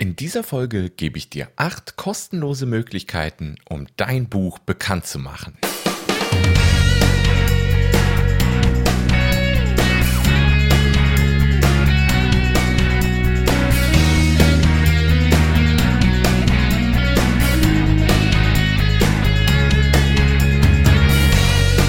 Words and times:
In 0.00 0.14
dieser 0.14 0.44
Folge 0.44 0.90
gebe 0.90 1.18
ich 1.18 1.28
dir 1.28 1.48
acht 1.56 1.96
kostenlose 1.96 2.66
Möglichkeiten, 2.66 3.56
um 3.68 3.88
dein 3.96 4.28
Buch 4.28 4.60
bekannt 4.60 5.06
zu 5.06 5.18
machen. 5.18 5.58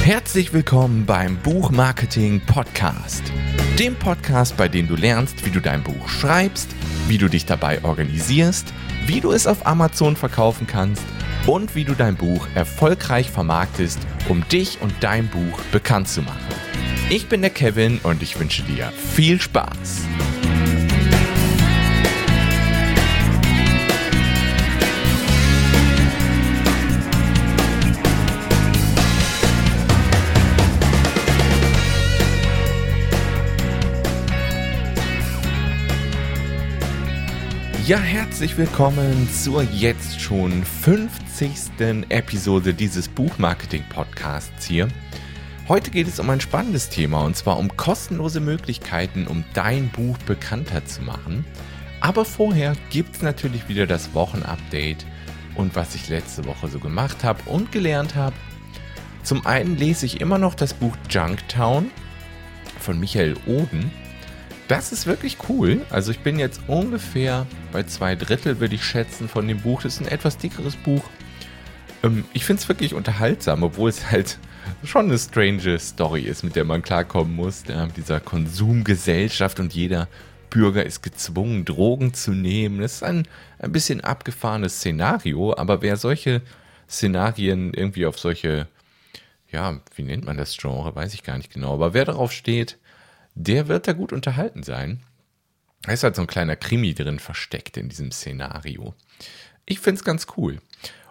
Herzlich 0.03 0.51
willkommen 0.51 1.05
beim 1.05 1.37
Buchmarketing 1.43 2.41
Podcast. 2.47 3.21
Dem 3.77 3.93
Podcast, 3.93 4.57
bei 4.57 4.67
dem 4.67 4.87
du 4.87 4.95
lernst, 4.95 5.45
wie 5.45 5.51
du 5.51 5.61
dein 5.61 5.83
Buch 5.83 6.09
schreibst, 6.09 6.69
wie 7.09 7.17
du 7.17 7.27
dich 7.27 7.45
dabei 7.45 7.83
organisierst, 7.83 8.71
wie 9.05 9.19
du 9.19 9.31
es 9.31 9.47
auf 9.47 9.65
Amazon 9.65 10.15
verkaufen 10.15 10.67
kannst 10.67 11.03
und 11.47 11.75
wie 11.75 11.83
du 11.83 11.95
dein 11.95 12.15
Buch 12.15 12.47
erfolgreich 12.55 13.31
vermarktest, 13.31 13.99
um 14.29 14.47
dich 14.47 14.79
und 14.81 14.93
dein 15.01 15.27
Buch 15.27 15.59
bekannt 15.71 16.07
zu 16.07 16.21
machen. 16.21 16.39
Ich 17.09 17.27
bin 17.27 17.41
der 17.41 17.49
Kevin 17.49 17.99
und 18.03 18.21
ich 18.21 18.39
wünsche 18.39 18.61
dir 18.61 18.93
viel 19.15 19.41
Spaß. 19.41 20.05
Ja, 37.89 37.97
herzlich 37.97 38.55
willkommen 38.55 39.27
zur 39.33 39.63
jetzt 39.63 40.21
schon 40.21 40.63
50. 40.63 42.05
Episode 42.09 42.75
dieses 42.75 43.07
Buchmarketing-Podcasts 43.07 44.67
hier. 44.67 44.89
Heute 45.67 45.89
geht 45.89 46.07
es 46.07 46.19
um 46.19 46.29
ein 46.29 46.39
spannendes 46.39 46.89
Thema 46.89 47.21
und 47.25 47.35
zwar 47.35 47.57
um 47.57 47.75
kostenlose 47.77 48.41
Möglichkeiten, 48.41 49.25
um 49.25 49.43
dein 49.55 49.89
Buch 49.89 50.19
bekannter 50.19 50.85
zu 50.85 51.01
machen. 51.01 51.43
Aber 51.99 52.25
vorher 52.25 52.75
gibt 52.91 53.15
es 53.15 53.21
natürlich 53.23 53.67
wieder 53.69 53.87
das 53.87 54.13
Wochenupdate 54.13 55.03
und 55.55 55.75
was 55.75 55.95
ich 55.95 56.09
letzte 56.09 56.45
Woche 56.45 56.67
so 56.67 56.77
gemacht 56.77 57.23
habe 57.23 57.41
und 57.49 57.71
gelernt 57.71 58.13
habe. 58.13 58.35
Zum 59.23 59.47
einen 59.47 59.77
lese 59.77 60.05
ich 60.05 60.21
immer 60.21 60.37
noch 60.37 60.53
das 60.53 60.75
Buch 60.75 60.95
Junktown 61.09 61.89
von 62.79 62.99
Michael 62.99 63.35
Oden. 63.47 63.91
Das 64.69 64.91
ist 64.91 65.07
wirklich 65.07 65.37
cool. 65.49 65.81
Also 65.89 66.11
ich 66.11 66.19
bin 66.19 66.37
jetzt 66.37 66.61
ungefähr 66.67 67.47
bei 67.71 67.81
zwei 67.83 68.15
Drittel, 68.15 68.59
würde 68.59 68.75
ich 68.75 68.83
schätzen, 68.85 69.27
von 69.27 69.47
dem 69.47 69.59
Buch. 69.59 69.81
Das 69.81 69.95
ist 69.95 70.01
ein 70.01 70.07
etwas 70.07 70.37
dickeres 70.37 70.75
Buch. 70.75 71.03
Ähm, 72.03 72.23
ich 72.33 72.45
finde 72.45 72.61
es 72.61 72.69
wirklich 72.69 72.93
unterhaltsam, 72.93 73.63
obwohl 73.63 73.89
es 73.89 74.11
halt 74.11 74.37
schon 74.83 75.07
eine 75.07 75.17
strange 75.17 75.79
Story 75.79 76.21
ist, 76.21 76.43
mit 76.43 76.55
der 76.55 76.65
man 76.65 76.83
klarkommen 76.83 77.35
muss. 77.35 77.63
Dieser 77.97 78.19
Konsumgesellschaft 78.19 79.59
und 79.59 79.73
jeder 79.73 80.07
Bürger 80.51 80.85
ist 80.85 81.01
gezwungen, 81.01 81.65
Drogen 81.65 82.13
zu 82.13 82.31
nehmen. 82.31 82.79
Das 82.79 82.93
ist 82.97 83.03
ein, 83.03 83.27
ein 83.57 83.71
bisschen 83.71 84.01
abgefahrenes 84.01 84.75
Szenario, 84.75 85.57
aber 85.57 85.81
wer 85.81 85.97
solche 85.97 86.43
Szenarien 86.87 87.73
irgendwie 87.73 88.05
auf 88.05 88.19
solche, 88.19 88.67
ja, 89.51 89.79
wie 89.95 90.03
nennt 90.03 90.25
man 90.25 90.37
das 90.37 90.55
Genre, 90.55 90.95
weiß 90.95 91.15
ich 91.15 91.23
gar 91.23 91.37
nicht 91.37 91.51
genau, 91.51 91.73
aber 91.73 91.95
wer 91.95 92.05
darauf 92.05 92.31
steht, 92.31 92.77
der 93.35 93.67
wird 93.67 93.87
da 93.87 93.93
gut 93.93 94.13
unterhalten 94.13 94.63
sein. 94.63 95.01
Da 95.83 95.93
ist 95.93 96.03
halt 96.03 96.15
so 96.15 96.21
ein 96.21 96.27
kleiner 96.27 96.55
Krimi 96.55 96.93
drin 96.93 97.19
versteckt 97.19 97.77
in 97.77 97.89
diesem 97.89 98.11
Szenario. 98.11 98.93
Ich 99.65 99.79
finde 99.79 99.99
es 99.99 100.03
ganz 100.03 100.27
cool. 100.35 100.59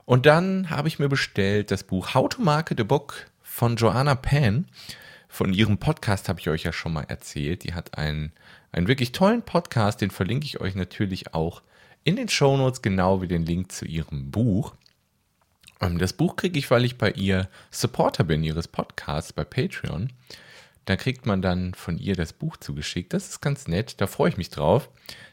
Und 0.05 0.27
dann 0.27 0.71
habe 0.71 0.89
ich 0.89 0.99
mir 0.99 1.09
bestellt 1.09 1.71
das 1.71 1.85
Buch 1.85 2.15
How 2.15 2.29
to 2.29 2.43
Market 2.43 2.81
a 2.81 2.85
Book 2.85 3.27
von 3.43 3.77
Joanna 3.77 4.15
Pan. 4.15 4.67
Von 5.29 5.53
ihrem 5.53 5.79
Podcast 5.79 6.29
habe 6.29 6.41
ich 6.41 6.49
euch 6.49 6.65
ja 6.65 6.73
schon 6.73 6.93
mal 6.93 7.05
erzählt. 7.09 7.65
Die 7.65 7.75
hat 7.75 7.99
einen, 7.99 8.33
einen 8.73 8.89
wirklich 8.89 9.13
tollen 9.13 9.43
Podcast, 9.43 10.01
den 10.01 10.11
verlinke 10.11 10.47
ich 10.47 10.61
euch 10.61 10.75
natürlich 10.75 11.35
auch 11.35 11.63
in 12.05 12.17
den 12.17 12.29
Show 12.29 12.57
Notes, 12.57 12.81
genau 12.81 13.21
wie 13.21 13.29
den 13.29 13.45
Link 13.45 13.71
zu 13.73 13.85
ihrem 13.85 14.31
Buch. 14.31 14.75
Ähm, 15.81 15.99
das 15.99 16.13
Buch 16.13 16.37
kriege 16.37 16.59
ich, 16.59 16.71
weil 16.71 16.85
ich 16.85 16.99
bei 16.99 17.11
ihr 17.11 17.49
Supporter 17.71 18.25
bin, 18.25 18.43
ihres 18.43 18.69
Podcasts 18.69 19.33
bei 19.33 19.45
Patreon. 19.45 20.13
Da 20.89 20.97
kriegt 20.97 21.27
man 21.27 21.43
dann 21.43 21.75
von 21.75 21.99
ihr 21.99 22.17
das 22.17 22.33
Buch 22.33 22.57
zugeschickt. 22.57 23.13
Das 23.13 23.29
ist 23.29 23.41
ganz 23.43 23.69
nett, 23.69 24.01
da 24.01 24.07
freue 24.07 24.31
ich 24.31 24.39
mich 24.39 24.49
drauf. 24.49 24.89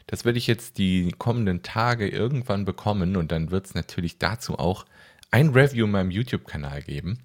Das 0.06 0.26
werde 0.26 0.36
ich 0.36 0.46
jetzt 0.46 0.76
die 0.76 1.14
kommenden 1.16 1.62
Tage 1.62 2.10
irgendwann 2.10 2.66
bekommen 2.66 3.16
und 3.16 3.32
dann 3.32 3.50
wird 3.50 3.64
es 3.64 3.74
natürlich 3.74 4.18
dazu 4.18 4.58
auch 4.58 4.84
ein 5.30 5.48
Review 5.54 5.86
in 5.86 5.92
meinem 5.92 6.10
YouTube-Kanal 6.10 6.82
geben. 6.82 7.20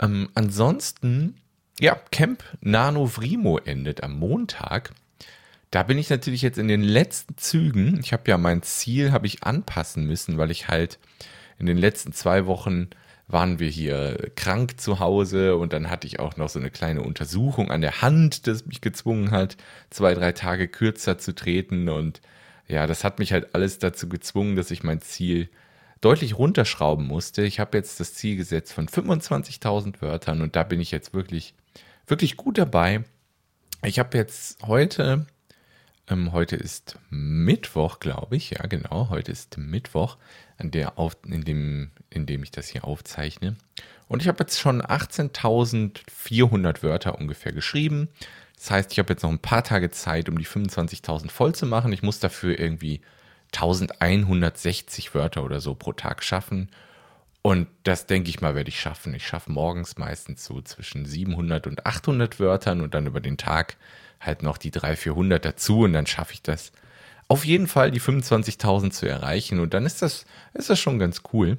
Ähm, 0.00 0.28
ansonsten, 0.36 1.34
ja, 1.80 1.96
Camp 2.12 2.44
Nano 2.60 3.06
Vrimo 3.06 3.58
endet 3.58 4.04
am 4.04 4.20
Montag. 4.20 4.92
Da 5.72 5.82
bin 5.82 5.98
ich 5.98 6.10
natürlich 6.10 6.42
jetzt 6.42 6.58
in 6.58 6.68
den 6.68 6.84
letzten 6.84 7.36
Zügen. 7.38 7.98
Ich 7.98 8.12
habe 8.12 8.30
ja 8.30 8.38
mein 8.38 8.62
Ziel, 8.62 9.10
habe 9.10 9.26
ich 9.26 9.42
anpassen 9.42 10.06
müssen, 10.06 10.38
weil 10.38 10.52
ich 10.52 10.68
halt 10.68 11.00
in 11.58 11.66
den 11.66 11.76
letzten 11.76 12.12
zwei 12.12 12.46
Wochen 12.46 12.90
waren 13.32 13.58
wir 13.58 13.68
hier 13.68 14.30
krank 14.36 14.78
zu 14.78 15.00
Hause 15.00 15.56
und 15.56 15.72
dann 15.72 15.88
hatte 15.90 16.06
ich 16.06 16.20
auch 16.20 16.36
noch 16.36 16.50
so 16.50 16.58
eine 16.58 16.70
kleine 16.70 17.02
Untersuchung 17.02 17.70
an 17.70 17.80
der 17.80 18.02
Hand, 18.02 18.46
das 18.46 18.66
mich 18.66 18.80
gezwungen 18.80 19.30
hat, 19.30 19.56
zwei, 19.90 20.14
drei 20.14 20.32
Tage 20.32 20.68
kürzer 20.68 21.18
zu 21.18 21.34
treten 21.34 21.88
und 21.88 22.20
ja, 22.68 22.86
das 22.86 23.04
hat 23.04 23.18
mich 23.18 23.32
halt 23.32 23.54
alles 23.54 23.78
dazu 23.78 24.08
gezwungen, 24.08 24.54
dass 24.56 24.70
ich 24.70 24.82
mein 24.82 25.00
Ziel 25.00 25.48
deutlich 26.00 26.36
runterschrauben 26.36 27.06
musste. 27.06 27.42
Ich 27.42 27.58
habe 27.58 27.78
jetzt 27.78 28.00
das 28.00 28.14
Ziel 28.14 28.36
gesetzt 28.36 28.72
von 28.72 28.86
25.000 28.86 30.00
Wörtern 30.02 30.42
und 30.42 30.54
da 30.54 30.62
bin 30.62 30.80
ich 30.80 30.90
jetzt 30.90 31.14
wirklich, 31.14 31.54
wirklich 32.06 32.36
gut 32.36 32.58
dabei. 32.58 33.04
Ich 33.84 33.98
habe 33.98 34.16
jetzt 34.18 34.62
heute, 34.66 35.26
ähm, 36.08 36.32
heute 36.32 36.56
ist 36.56 36.98
Mittwoch, 37.10 37.98
glaube 37.98 38.36
ich, 38.36 38.50
ja 38.50 38.66
genau, 38.66 39.08
heute 39.10 39.32
ist 39.32 39.58
Mittwoch 39.58 40.18
an 40.62 40.70
der 40.70 40.98
auf, 40.98 41.16
in, 41.26 41.44
dem, 41.44 41.90
in 42.10 42.26
dem 42.26 42.42
ich 42.42 42.50
das 42.50 42.68
hier 42.68 42.84
aufzeichne. 42.84 43.56
Und 44.08 44.22
ich 44.22 44.28
habe 44.28 44.38
jetzt 44.40 44.60
schon 44.60 44.82
18.400 44.82 46.82
Wörter 46.82 47.18
ungefähr 47.18 47.52
geschrieben. 47.52 48.08
Das 48.56 48.70
heißt, 48.70 48.92
ich 48.92 48.98
habe 48.98 49.12
jetzt 49.12 49.22
noch 49.22 49.30
ein 49.30 49.38
paar 49.38 49.64
Tage 49.64 49.90
Zeit, 49.90 50.28
um 50.28 50.38
die 50.38 50.46
25.000 50.46 51.30
voll 51.30 51.54
zu 51.54 51.66
machen. 51.66 51.92
Ich 51.92 52.02
muss 52.02 52.20
dafür 52.20 52.58
irgendwie 52.58 53.00
1160 53.54 55.14
Wörter 55.14 55.44
oder 55.44 55.60
so 55.60 55.74
pro 55.74 55.92
Tag 55.92 56.22
schaffen. 56.22 56.70
Und 57.42 57.66
das 57.82 58.06
denke 58.06 58.30
ich 58.30 58.40
mal, 58.40 58.54
werde 58.54 58.68
ich 58.68 58.80
schaffen. 58.80 59.14
Ich 59.14 59.26
schaffe 59.26 59.50
morgens 59.50 59.98
meistens 59.98 60.44
so 60.44 60.62
zwischen 60.62 61.04
700 61.04 61.66
und 61.66 61.86
800 61.86 62.38
Wörtern 62.38 62.80
und 62.80 62.94
dann 62.94 63.06
über 63.06 63.20
den 63.20 63.36
Tag 63.36 63.76
halt 64.20 64.44
noch 64.44 64.58
die 64.58 64.70
300, 64.70 64.98
400 64.98 65.44
dazu 65.44 65.80
und 65.80 65.92
dann 65.92 66.06
schaffe 66.06 66.34
ich 66.34 66.42
das 66.42 66.70
auf 67.32 67.46
jeden 67.46 67.66
Fall 67.66 67.90
die 67.90 68.00
25.000 68.00 68.90
zu 68.90 69.08
erreichen. 69.08 69.58
Und 69.58 69.72
dann 69.72 69.86
ist 69.86 70.02
das, 70.02 70.26
ist 70.52 70.68
das 70.68 70.78
schon 70.78 70.98
ganz 70.98 71.22
cool. 71.32 71.56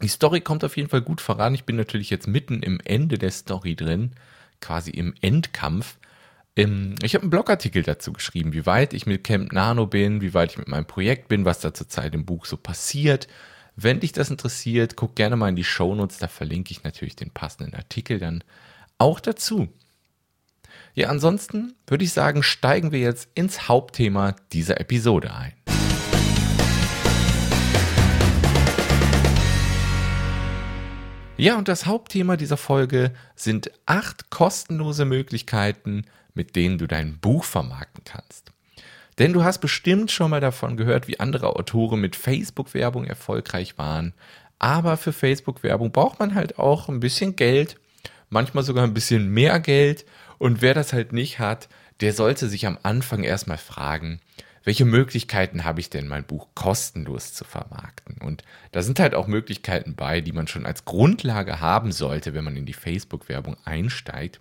Die 0.00 0.06
Story 0.06 0.40
kommt 0.40 0.62
auf 0.62 0.76
jeden 0.76 0.88
Fall 0.88 1.02
gut 1.02 1.20
voran. 1.20 1.56
Ich 1.56 1.64
bin 1.64 1.74
natürlich 1.74 2.08
jetzt 2.08 2.28
mitten 2.28 2.62
im 2.62 2.78
Ende 2.84 3.18
der 3.18 3.32
Story 3.32 3.74
drin, 3.74 4.12
quasi 4.60 4.92
im 4.92 5.12
Endkampf. 5.22 5.98
Ähm, 6.54 6.94
ich 7.02 7.16
habe 7.16 7.22
einen 7.22 7.30
Blogartikel 7.30 7.82
dazu 7.82 8.12
geschrieben, 8.12 8.52
wie 8.52 8.64
weit 8.64 8.94
ich 8.94 9.06
mit 9.06 9.24
Camp 9.24 9.52
Nano 9.52 9.88
bin, 9.88 10.20
wie 10.20 10.34
weit 10.34 10.52
ich 10.52 10.58
mit 10.58 10.68
meinem 10.68 10.86
Projekt 10.86 11.26
bin, 11.26 11.44
was 11.44 11.58
da 11.58 11.74
zurzeit 11.74 12.14
im 12.14 12.24
Buch 12.24 12.46
so 12.46 12.56
passiert. 12.56 13.26
Wenn 13.74 13.98
dich 13.98 14.12
das 14.12 14.30
interessiert, 14.30 14.94
guck 14.94 15.16
gerne 15.16 15.34
mal 15.34 15.48
in 15.48 15.56
die 15.56 15.64
Shownotes, 15.64 16.18
da 16.18 16.28
verlinke 16.28 16.70
ich 16.70 16.84
natürlich 16.84 17.16
den 17.16 17.32
passenden 17.32 17.74
Artikel 17.74 18.20
dann 18.20 18.44
auch 18.98 19.18
dazu. 19.18 19.66
Ja, 20.98 21.10
ansonsten 21.10 21.74
würde 21.86 22.04
ich 22.04 22.12
sagen, 22.14 22.42
steigen 22.42 22.90
wir 22.90 23.00
jetzt 23.00 23.28
ins 23.34 23.68
Hauptthema 23.68 24.34
dieser 24.54 24.80
Episode 24.80 25.30
ein. 25.34 25.52
Ja, 31.36 31.58
und 31.58 31.68
das 31.68 31.84
Hauptthema 31.84 32.38
dieser 32.38 32.56
Folge 32.56 33.12
sind 33.34 33.70
acht 33.84 34.30
kostenlose 34.30 35.04
Möglichkeiten, 35.04 36.06
mit 36.32 36.56
denen 36.56 36.78
du 36.78 36.86
dein 36.86 37.18
Buch 37.18 37.44
vermarkten 37.44 38.02
kannst. 38.04 38.52
Denn 39.18 39.34
du 39.34 39.44
hast 39.44 39.58
bestimmt 39.58 40.10
schon 40.10 40.30
mal 40.30 40.40
davon 40.40 40.78
gehört, 40.78 41.08
wie 41.08 41.20
andere 41.20 41.56
Autoren 41.56 42.00
mit 42.00 42.16
Facebook-Werbung 42.16 43.04
erfolgreich 43.04 43.76
waren. 43.76 44.14
Aber 44.58 44.96
für 44.96 45.12
Facebook-Werbung 45.12 45.92
braucht 45.92 46.20
man 46.20 46.34
halt 46.34 46.58
auch 46.58 46.88
ein 46.88 47.00
bisschen 47.00 47.36
Geld, 47.36 47.76
manchmal 48.30 48.64
sogar 48.64 48.84
ein 48.84 48.94
bisschen 48.94 49.28
mehr 49.28 49.60
Geld. 49.60 50.06
Und 50.38 50.62
wer 50.62 50.74
das 50.74 50.92
halt 50.92 51.12
nicht 51.12 51.38
hat, 51.38 51.68
der 52.00 52.12
sollte 52.12 52.48
sich 52.48 52.66
am 52.66 52.78
Anfang 52.82 53.22
erstmal 53.22 53.58
fragen, 53.58 54.20
welche 54.64 54.84
Möglichkeiten 54.84 55.62
habe 55.62 55.78
ich 55.78 55.90
denn, 55.90 56.08
mein 56.08 56.24
Buch 56.24 56.48
kostenlos 56.54 57.32
zu 57.32 57.44
vermarkten? 57.44 58.16
Und 58.20 58.42
da 58.72 58.82
sind 58.82 58.98
halt 58.98 59.14
auch 59.14 59.28
Möglichkeiten 59.28 59.94
bei, 59.94 60.20
die 60.20 60.32
man 60.32 60.48
schon 60.48 60.66
als 60.66 60.84
Grundlage 60.84 61.60
haben 61.60 61.92
sollte, 61.92 62.34
wenn 62.34 62.42
man 62.42 62.56
in 62.56 62.66
die 62.66 62.72
Facebook-Werbung 62.72 63.56
einsteigt. 63.64 64.40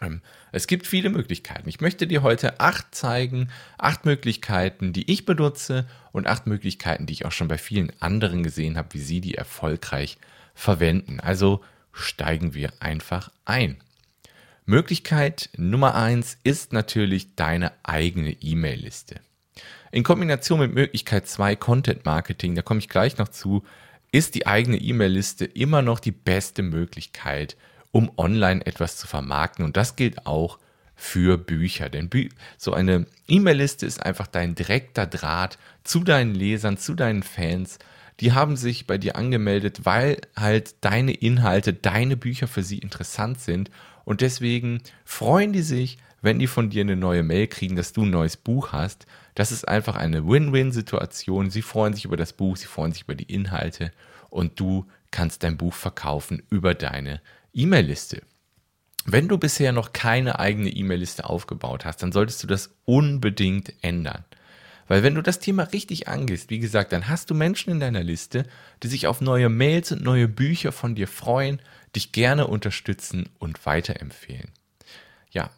Ähm, 0.00 0.20
es 0.52 0.68
gibt 0.68 0.86
viele 0.86 1.10
Möglichkeiten. 1.10 1.68
Ich 1.68 1.80
möchte 1.80 2.06
dir 2.06 2.22
heute 2.22 2.60
acht 2.60 2.94
zeigen, 2.94 3.48
acht 3.78 4.04
Möglichkeiten, 4.04 4.92
die 4.92 5.10
ich 5.10 5.24
benutze 5.24 5.86
und 6.12 6.28
acht 6.28 6.46
Möglichkeiten, 6.46 7.06
die 7.06 7.14
ich 7.14 7.24
auch 7.24 7.32
schon 7.32 7.48
bei 7.48 7.58
vielen 7.58 7.92
anderen 8.00 8.44
gesehen 8.44 8.76
habe, 8.76 8.94
wie 8.94 9.00
sie 9.00 9.20
die 9.20 9.34
erfolgreich 9.34 10.18
verwenden. 10.54 11.18
Also 11.18 11.62
steigen 11.92 12.54
wir 12.54 12.72
einfach 12.78 13.32
ein. 13.44 13.82
Möglichkeit 14.64 15.50
Nummer 15.56 15.96
eins 15.96 16.38
ist 16.44 16.72
natürlich 16.72 17.34
deine 17.34 17.72
eigene 17.82 18.30
E-Mail-Liste. 18.40 19.20
In 19.90 20.04
Kombination 20.04 20.60
mit 20.60 20.72
Möglichkeit 20.72 21.26
zwei 21.26 21.56
Content 21.56 22.04
Marketing, 22.04 22.54
da 22.54 22.62
komme 22.62 22.78
ich 22.78 22.88
gleich 22.88 23.18
noch 23.18 23.28
zu, 23.28 23.64
ist 24.12 24.34
die 24.34 24.46
eigene 24.46 24.76
E-Mail-Liste 24.76 25.44
immer 25.44 25.82
noch 25.82 25.98
die 25.98 26.12
beste 26.12 26.62
Möglichkeit, 26.62 27.56
um 27.90 28.12
online 28.16 28.64
etwas 28.64 28.96
zu 28.96 29.06
vermarkten. 29.06 29.64
Und 29.64 29.76
das 29.76 29.96
gilt 29.96 30.26
auch 30.26 30.58
für 30.94 31.38
Bücher. 31.38 31.88
Denn 31.88 32.08
Bü 32.08 32.28
so 32.56 32.72
eine 32.72 33.06
E-Mail-Liste 33.26 33.84
ist 33.84 34.00
einfach 34.00 34.28
dein 34.28 34.54
direkter 34.54 35.06
Draht 35.06 35.58
zu 35.82 36.00
deinen 36.00 36.34
Lesern, 36.34 36.78
zu 36.78 36.94
deinen 36.94 37.24
Fans. 37.24 37.78
Die 38.22 38.32
haben 38.32 38.56
sich 38.56 38.86
bei 38.86 38.98
dir 38.98 39.16
angemeldet, 39.16 39.80
weil 39.82 40.20
halt 40.36 40.76
deine 40.82 41.12
Inhalte, 41.12 41.74
deine 41.74 42.16
Bücher 42.16 42.46
für 42.46 42.62
sie 42.62 42.78
interessant 42.78 43.40
sind. 43.40 43.68
Und 44.04 44.20
deswegen 44.20 44.80
freuen 45.04 45.52
die 45.52 45.62
sich, 45.62 45.98
wenn 46.20 46.38
die 46.38 46.46
von 46.46 46.70
dir 46.70 46.82
eine 46.82 46.94
neue 46.94 47.24
Mail 47.24 47.48
kriegen, 47.48 47.74
dass 47.74 47.92
du 47.92 48.04
ein 48.04 48.10
neues 48.10 48.36
Buch 48.36 48.70
hast. 48.70 49.06
Das 49.34 49.50
ist 49.50 49.66
einfach 49.66 49.96
eine 49.96 50.24
Win-Win-Situation. 50.24 51.50
Sie 51.50 51.62
freuen 51.62 51.94
sich 51.94 52.04
über 52.04 52.16
das 52.16 52.32
Buch, 52.32 52.56
sie 52.56 52.68
freuen 52.68 52.92
sich 52.92 53.02
über 53.02 53.16
die 53.16 53.32
Inhalte 53.32 53.90
und 54.30 54.60
du 54.60 54.86
kannst 55.10 55.42
dein 55.42 55.56
Buch 55.56 55.74
verkaufen 55.74 56.44
über 56.48 56.74
deine 56.74 57.20
E-Mail-Liste. 57.52 58.22
Wenn 59.04 59.26
du 59.26 59.36
bisher 59.36 59.72
noch 59.72 59.92
keine 59.92 60.38
eigene 60.38 60.70
E-Mail-Liste 60.70 61.28
aufgebaut 61.28 61.84
hast, 61.84 62.04
dann 62.04 62.12
solltest 62.12 62.40
du 62.44 62.46
das 62.46 62.70
unbedingt 62.84 63.72
ändern. 63.82 64.24
Weil 64.88 65.02
wenn 65.02 65.14
du 65.14 65.22
das 65.22 65.38
Thema 65.38 65.64
richtig 65.64 66.08
angehst, 66.08 66.50
wie 66.50 66.58
gesagt, 66.58 66.92
dann 66.92 67.08
hast 67.08 67.30
du 67.30 67.34
Menschen 67.34 67.70
in 67.70 67.80
deiner 67.80 68.02
Liste, 68.02 68.44
die 68.82 68.88
sich 68.88 69.06
auf 69.06 69.20
neue 69.20 69.48
Mails 69.48 69.92
und 69.92 70.02
neue 70.02 70.28
Bücher 70.28 70.72
von 70.72 70.94
dir 70.94 71.08
freuen, 71.08 71.60
dich 71.94 72.12
gerne 72.12 72.46
unterstützen 72.46 73.28
und 73.38 73.64
weiterempfehlen. 73.64 74.50
Ja, 75.30 75.50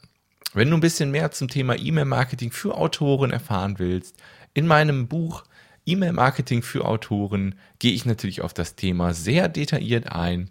wenn 0.52 0.70
du 0.70 0.76
ein 0.76 0.80
bisschen 0.80 1.10
mehr 1.10 1.30
zum 1.32 1.48
Thema 1.48 1.76
E-Mail-Marketing 1.76 2.52
für 2.52 2.76
Autoren 2.76 3.30
erfahren 3.30 3.78
willst, 3.78 4.16
in 4.52 4.66
meinem 4.66 5.08
Buch 5.08 5.44
E-Mail-Marketing 5.86 6.62
für 6.62 6.84
Autoren 6.84 7.56
gehe 7.78 7.92
ich 7.92 8.04
natürlich 8.04 8.40
auf 8.40 8.54
das 8.54 8.76
Thema 8.76 9.14
sehr 9.14 9.48
detailliert 9.48 10.12
ein 10.12 10.50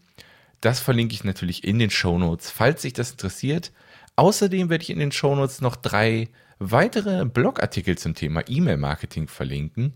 das 0.63 0.79
verlinke 0.79 1.13
ich 1.13 1.25
natürlich 1.25 1.65
in 1.65 1.77
den 1.77 1.89
Show 1.89 2.17
Notes, 2.17 2.49
falls 2.49 2.81
sich 2.81 2.93
das 2.93 3.11
interessiert. 3.11 3.73
Außerdem 4.15 4.69
werde 4.69 4.81
ich 4.81 4.91
in 4.91 4.99
den 4.99 5.11
Show 5.11 5.35
Notes 5.35 5.59
noch 5.59 5.75
drei 5.75 6.29
weitere 6.71 7.25
Blogartikel 7.25 7.97
zum 7.97 8.15
Thema 8.15 8.43
E-Mail-Marketing 8.47 9.27
verlinken. 9.27 9.93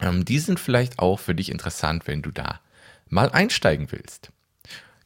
Ähm, 0.00 0.24
die 0.24 0.38
sind 0.38 0.60
vielleicht 0.60 0.98
auch 0.98 1.18
für 1.18 1.34
dich 1.34 1.50
interessant, 1.50 2.06
wenn 2.06 2.22
du 2.22 2.30
da 2.30 2.60
mal 3.08 3.30
einsteigen 3.30 3.90
willst. 3.90 4.30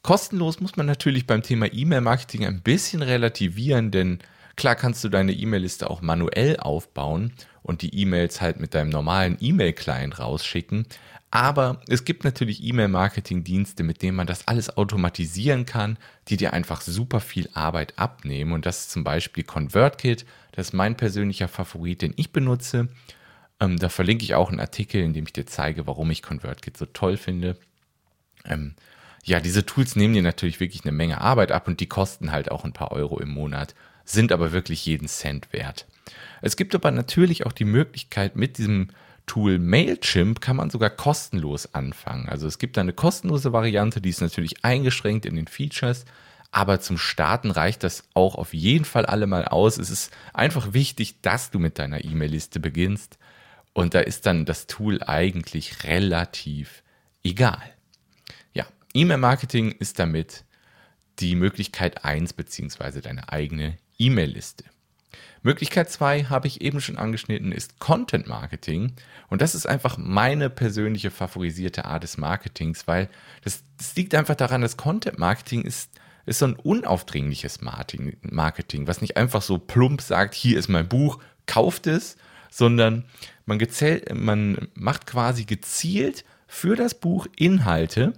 Kostenlos 0.01 0.59
muss 0.59 0.75
man 0.75 0.85
natürlich 0.85 1.25
beim 1.25 1.43
Thema 1.43 1.71
E-Mail-Marketing 1.71 2.45
ein 2.45 2.61
bisschen 2.61 3.01
relativieren, 3.01 3.91
denn 3.91 4.19
klar 4.55 4.75
kannst 4.75 5.03
du 5.03 5.09
deine 5.09 5.33
E-Mail-Liste 5.33 5.89
auch 5.89 6.01
manuell 6.01 6.57
aufbauen 6.57 7.33
und 7.61 7.81
die 7.81 7.95
E-Mails 7.99 8.41
halt 8.41 8.59
mit 8.59 8.73
deinem 8.73 8.89
normalen 8.89 9.37
E-Mail-Client 9.39 10.19
rausschicken. 10.19 10.85
Aber 11.31 11.81
es 11.87 12.05
gibt 12.05 12.23
natürlich 12.25 12.63
E-Mail-Marketing-Dienste, 12.63 13.81
mit 13.83 14.03
denen 14.03 14.15
man 14.15 14.27
das 14.27 14.47
alles 14.47 14.77
automatisieren 14.77 15.65
kann, 15.65 15.97
die 16.27 16.37
dir 16.37 16.53
einfach 16.53 16.81
super 16.81 17.19
viel 17.19 17.49
Arbeit 17.53 17.97
abnehmen. 17.97 18.51
Und 18.51 18.67
das 18.67 18.81
ist 18.81 18.91
zum 18.91 19.03
Beispiel 19.03 19.43
ConvertKit. 19.43 20.27
Das 20.51 20.67
ist 20.67 20.73
mein 20.73 20.95
persönlicher 20.95 21.47
Favorit, 21.47 22.03
den 22.03 22.13
ich 22.17 22.31
benutze. 22.31 22.87
Ähm, 23.59 23.79
da 23.79 23.89
verlinke 23.89 24.23
ich 24.23 24.35
auch 24.35 24.51
einen 24.51 24.59
Artikel, 24.59 25.01
in 25.01 25.13
dem 25.13 25.25
ich 25.25 25.33
dir 25.33 25.47
zeige, 25.47 25.87
warum 25.87 26.11
ich 26.11 26.21
ConvertKit 26.21 26.77
so 26.77 26.85
toll 26.85 27.17
finde. 27.17 27.57
Ähm, 28.45 28.75
ja, 29.23 29.39
diese 29.39 29.65
Tools 29.65 29.95
nehmen 29.95 30.13
dir 30.13 30.21
natürlich 30.21 30.59
wirklich 30.59 30.83
eine 30.83 30.91
Menge 30.91 31.21
Arbeit 31.21 31.51
ab 31.51 31.67
und 31.67 31.79
die 31.79 31.87
kosten 31.87 32.31
halt 32.31 32.51
auch 32.51 32.63
ein 32.63 32.73
paar 32.73 32.91
Euro 32.91 33.19
im 33.19 33.29
Monat, 33.29 33.73
sind 34.05 34.31
aber 34.31 34.51
wirklich 34.51 34.85
jeden 34.85 35.07
Cent 35.07 35.53
wert. 35.53 35.87
Es 36.41 36.55
gibt 36.55 36.75
aber 36.75 36.91
natürlich 36.91 37.45
auch 37.45 37.53
die 37.53 37.65
Möglichkeit, 37.65 38.35
mit 38.35 38.57
diesem 38.57 38.89
Tool 39.25 39.59
Mailchimp 39.59 40.41
kann 40.41 40.57
man 40.57 40.69
sogar 40.69 40.89
kostenlos 40.89 41.73
anfangen. 41.73 42.27
Also 42.27 42.47
es 42.47 42.57
gibt 42.57 42.77
eine 42.77 42.93
kostenlose 42.93 43.53
Variante, 43.53 44.01
die 44.01 44.09
ist 44.09 44.21
natürlich 44.21 44.65
eingeschränkt 44.65 45.25
in 45.25 45.35
den 45.35 45.47
Features, 45.47 46.05
aber 46.51 46.81
zum 46.81 46.97
Starten 46.97 47.49
reicht 47.49 47.83
das 47.83 48.03
auch 48.13 48.35
auf 48.35 48.53
jeden 48.53 48.85
Fall 48.85 49.05
alle 49.05 49.25
mal 49.25 49.45
aus. 49.45 49.77
Es 49.77 49.89
ist 49.89 50.11
einfach 50.33 50.73
wichtig, 50.73 51.21
dass 51.21 51.51
du 51.51 51.59
mit 51.59 51.79
deiner 51.79 52.03
E-Mail-Liste 52.03 52.59
beginnst 52.59 53.17
und 53.71 53.93
da 53.93 54.01
ist 54.01 54.25
dann 54.25 54.45
das 54.45 54.67
Tool 54.67 55.01
eigentlich 55.01 55.83
relativ 55.85 56.83
egal. 57.23 57.63
Ja, 58.53 58.65
E-Mail-Marketing 58.93 59.71
ist 59.71 59.99
damit 59.99 60.43
die 61.19 61.35
Möglichkeit 61.35 62.03
1 62.03 62.33
beziehungsweise 62.33 63.01
deine 63.01 63.31
eigene 63.31 63.77
E-Mail-Liste. 63.97 64.65
Möglichkeit 65.43 65.91
2 65.91 66.25
habe 66.25 66.47
ich 66.47 66.61
eben 66.61 66.79
schon 66.79 66.97
angeschnitten, 66.97 67.51
ist 67.51 67.79
Content 67.79 68.27
Marketing. 68.27 68.93
Und 69.27 69.41
das 69.41 69.55
ist 69.55 69.67
einfach 69.67 69.97
meine 69.97 70.49
persönliche 70.49 71.11
favorisierte 71.11 71.85
Art 71.85 72.03
des 72.03 72.17
Marketings, 72.17 72.87
weil 72.87 73.09
das, 73.43 73.63
das 73.77 73.95
liegt 73.95 74.15
einfach 74.15 74.35
daran, 74.35 74.61
dass 74.61 74.77
Content 74.77 75.19
Marketing 75.19 75.63
ist, 75.63 75.91
ist 76.25 76.39
so 76.39 76.45
ein 76.45 76.55
unaufdringliches 76.55 77.59
Marketing, 77.61 78.87
was 78.87 79.01
nicht 79.01 79.17
einfach 79.17 79.41
so 79.41 79.57
plump 79.57 80.01
sagt, 80.01 80.33
hier 80.33 80.57
ist 80.57 80.69
mein 80.69 80.87
Buch, 80.87 81.19
kauft 81.45 81.87
es, 81.87 82.15
sondern 82.49 83.03
man, 83.45 83.59
gezählt, 83.59 84.15
man 84.15 84.69
macht 84.75 85.05
quasi 85.07 85.43
gezielt 85.43 86.23
für 86.47 86.77
das 86.77 86.93
Buch 86.93 87.27
Inhalte, 87.35 88.13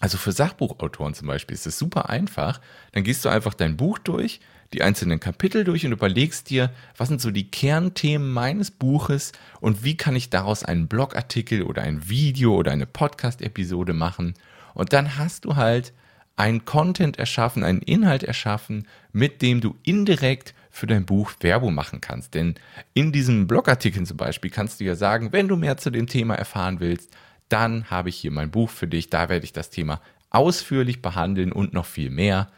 also 0.00 0.16
für 0.16 0.32
Sachbuchautoren 0.32 1.14
zum 1.14 1.26
Beispiel 1.26 1.54
ist 1.54 1.66
es 1.66 1.78
super 1.78 2.08
einfach. 2.08 2.60
Dann 2.92 3.02
gehst 3.02 3.24
du 3.24 3.28
einfach 3.28 3.54
dein 3.54 3.76
Buch 3.76 3.98
durch, 3.98 4.40
die 4.72 4.82
einzelnen 4.82 5.18
Kapitel 5.18 5.64
durch 5.64 5.84
und 5.86 5.92
überlegst 5.92 6.50
dir, 6.50 6.70
was 6.96 7.08
sind 7.08 7.20
so 7.20 7.30
die 7.30 7.50
Kernthemen 7.50 8.30
meines 8.30 8.70
Buches 8.70 9.32
und 9.60 9.82
wie 9.82 9.96
kann 9.96 10.14
ich 10.14 10.30
daraus 10.30 10.62
einen 10.62 10.88
Blogartikel 10.88 11.62
oder 11.62 11.82
ein 11.82 12.08
Video 12.08 12.54
oder 12.54 12.70
eine 12.70 12.86
Podcast-Episode 12.86 13.92
machen. 13.92 14.34
Und 14.74 14.92
dann 14.92 15.16
hast 15.16 15.44
du 15.44 15.56
halt 15.56 15.92
einen 16.36 16.64
Content 16.64 17.18
erschaffen, 17.18 17.64
einen 17.64 17.82
Inhalt 17.82 18.22
erschaffen, 18.22 18.86
mit 19.12 19.42
dem 19.42 19.60
du 19.60 19.74
indirekt 19.82 20.54
für 20.70 20.86
dein 20.86 21.04
Buch 21.04 21.32
Werbung 21.40 21.74
machen 21.74 22.00
kannst. 22.00 22.34
Denn 22.34 22.54
in 22.94 23.10
diesem 23.10 23.48
Blogartikel 23.48 24.04
zum 24.04 24.16
Beispiel 24.16 24.50
kannst 24.50 24.78
du 24.78 24.84
ja 24.84 24.94
sagen, 24.94 25.32
wenn 25.32 25.48
du 25.48 25.56
mehr 25.56 25.78
zu 25.78 25.90
dem 25.90 26.06
Thema 26.06 26.36
erfahren 26.36 26.78
willst, 26.78 27.10
dann 27.48 27.90
habe 27.90 28.08
ich 28.08 28.16
hier 28.16 28.30
mein 28.30 28.50
Buch 28.50 28.70
für 28.70 28.86
dich. 28.86 29.10
Da 29.10 29.28
werde 29.28 29.44
ich 29.44 29.52
das 29.52 29.70
Thema 29.70 30.00
ausführlich 30.30 31.02
behandeln 31.02 31.52
und 31.52 31.72
noch 31.72 31.86
viel 31.86 32.10
mehr. 32.10 32.50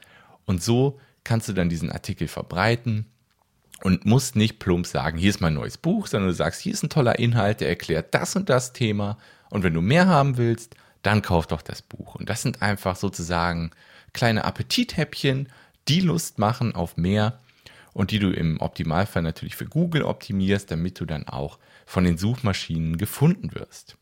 Und 0.44 0.62
so 0.62 0.99
kannst 1.25 1.49
du 1.49 1.52
dann 1.52 1.68
diesen 1.68 1.92
Artikel 1.92 2.28
verbreiten 2.28 3.06
und 3.82 4.04
musst 4.04 4.37
nicht 4.37 4.59
plump 4.59 4.87
sagen, 4.87 5.18
hier 5.18 5.30
ist 5.30 5.40
mein 5.40 5.54
neues 5.54 5.78
Buch, 5.78 6.06
sondern 6.06 6.30
du 6.30 6.35
sagst, 6.35 6.61
hier 6.61 6.73
ist 6.73 6.82
ein 6.82 6.90
toller 6.90 7.18
Inhalt, 7.18 7.61
der 7.61 7.68
erklärt 7.68 8.14
das 8.14 8.37
und 8.37 8.49
das 8.49 8.73
Thema. 8.73 9.16
Und 9.49 9.62
wenn 9.62 9.75
du 9.75 9.80
mehr 9.80 10.06
haben 10.06 10.37
willst, 10.37 10.75
dann 11.02 11.23
kauf 11.23 11.47
doch 11.47 11.62
das 11.62 11.82
Buch. 11.82 12.16
Und 12.16 12.28
das 12.28 12.42
sind 12.42 12.62
einfach 12.62 12.97
sozusagen 12.97 13.70
kleine 14.12 14.44
Appetithäppchen, 14.44 15.49
die 15.88 16.00
Lust 16.00 16.38
machen 16.38 16.75
auf 16.75 16.97
mehr 16.97 17.38
und 17.92 18.11
die 18.11 18.18
du 18.18 18.30
im 18.30 18.61
Optimalfall 18.61 19.23
natürlich 19.23 19.56
für 19.56 19.66
Google 19.66 20.02
optimierst, 20.02 20.70
damit 20.70 21.00
du 21.00 21.06
dann 21.06 21.26
auch 21.26 21.59
von 21.87 22.04
den 22.04 22.18
Suchmaschinen 22.18 22.99
gefunden 22.99 23.54
wirst 23.54 23.97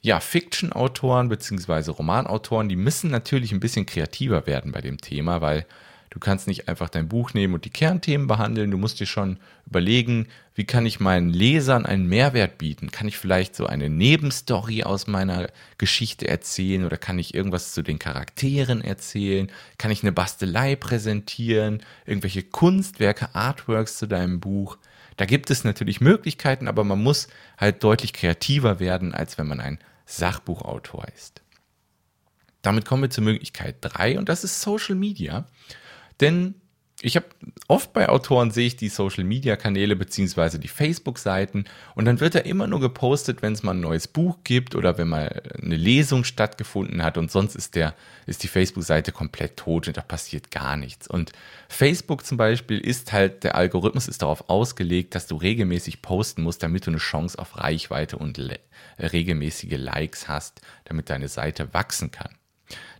ja, 0.00 0.20
Fiction-Autoren 0.20 1.28
bzw. 1.28 1.90
Romanautoren, 1.90 2.68
die 2.68 2.76
müssen 2.76 3.10
natürlich 3.10 3.52
ein 3.52 3.60
bisschen 3.60 3.86
kreativer 3.86 4.46
werden 4.46 4.72
bei 4.72 4.80
dem 4.80 4.98
Thema, 4.98 5.40
weil 5.40 5.66
du 6.10 6.20
kannst 6.20 6.46
nicht 6.46 6.68
einfach 6.68 6.88
dein 6.88 7.08
Buch 7.08 7.34
nehmen 7.34 7.54
und 7.54 7.64
die 7.64 7.70
Kernthemen 7.70 8.26
behandeln. 8.26 8.70
Du 8.70 8.78
musst 8.78 9.00
dir 9.00 9.06
schon 9.06 9.38
überlegen, 9.66 10.28
wie 10.54 10.64
kann 10.64 10.86
ich 10.86 11.00
meinen 11.00 11.30
Lesern 11.30 11.84
einen 11.84 12.08
Mehrwert 12.08 12.58
bieten? 12.58 12.90
Kann 12.90 13.08
ich 13.08 13.18
vielleicht 13.18 13.54
so 13.54 13.66
eine 13.66 13.88
Nebenstory 13.88 14.84
aus 14.84 15.06
meiner 15.06 15.48
Geschichte 15.78 16.28
erzählen 16.28 16.84
oder 16.84 16.96
kann 16.96 17.18
ich 17.18 17.34
irgendwas 17.34 17.72
zu 17.72 17.82
den 17.82 17.98
Charakteren 17.98 18.82
erzählen? 18.82 19.50
Kann 19.78 19.90
ich 19.90 20.02
eine 20.02 20.12
Bastelei 20.12 20.76
präsentieren? 20.76 21.82
Irgendwelche 22.06 22.44
Kunstwerke, 22.44 23.34
Artworks 23.34 23.98
zu 23.98 24.06
deinem 24.06 24.40
Buch? 24.40 24.78
Da 25.18 25.26
gibt 25.26 25.50
es 25.50 25.64
natürlich 25.64 26.00
Möglichkeiten, 26.00 26.68
aber 26.68 26.84
man 26.84 27.02
muss 27.02 27.26
halt 27.58 27.82
deutlich 27.82 28.12
kreativer 28.12 28.78
werden, 28.78 29.14
als 29.14 29.36
wenn 29.36 29.48
man 29.48 29.60
ein 29.60 29.78
Sachbuchautor 30.06 31.06
ist. 31.14 31.42
Damit 32.62 32.84
kommen 32.84 33.02
wir 33.02 33.10
zur 33.10 33.24
Möglichkeit 33.24 33.78
3 33.80 34.18
und 34.18 34.28
das 34.28 34.44
ist 34.44 34.62
Social 34.62 34.94
Media. 34.94 35.46
Denn 36.20 36.54
ich 37.00 37.14
habe 37.14 37.26
oft 37.68 37.92
bei 37.92 38.08
Autoren 38.08 38.50
sehe 38.50 38.66
ich 38.66 38.76
die 38.76 38.88
Social 38.88 39.22
Media 39.22 39.54
Kanäle 39.54 39.94
beziehungsweise 39.94 40.58
die 40.58 40.68
Facebook 40.68 41.18
Seiten 41.18 41.64
und 41.94 42.06
dann 42.06 42.18
wird 42.18 42.34
da 42.34 42.40
immer 42.40 42.66
nur 42.66 42.80
gepostet, 42.80 43.40
wenn 43.40 43.52
es 43.52 43.62
mal 43.62 43.72
ein 43.72 43.80
neues 43.80 44.08
Buch 44.08 44.38
gibt 44.42 44.74
oder 44.74 44.98
wenn 44.98 45.08
mal 45.08 45.42
eine 45.62 45.76
Lesung 45.76 46.24
stattgefunden 46.24 47.04
hat 47.04 47.16
und 47.16 47.30
sonst 47.30 47.54
ist 47.54 47.76
der 47.76 47.94
ist 48.26 48.42
die 48.42 48.48
Facebook 48.48 48.82
Seite 48.82 49.12
komplett 49.12 49.56
tot 49.56 49.86
und 49.86 49.96
da 49.96 50.00
passiert 50.00 50.50
gar 50.50 50.76
nichts. 50.76 51.06
Und 51.06 51.30
Facebook 51.68 52.26
zum 52.26 52.36
Beispiel 52.36 52.78
ist 52.78 53.12
halt 53.12 53.44
der 53.44 53.54
Algorithmus 53.54 54.08
ist 54.08 54.22
darauf 54.22 54.48
ausgelegt, 54.50 55.14
dass 55.14 55.28
du 55.28 55.36
regelmäßig 55.36 56.02
posten 56.02 56.42
musst, 56.42 56.64
damit 56.64 56.86
du 56.86 56.90
eine 56.90 56.98
Chance 56.98 57.38
auf 57.38 57.58
Reichweite 57.58 58.18
und 58.18 58.40
regelmäßige 58.98 59.76
Likes 59.78 60.26
hast, 60.26 60.62
damit 60.84 61.10
deine 61.10 61.28
Seite 61.28 61.72
wachsen 61.72 62.10
kann. 62.10 62.30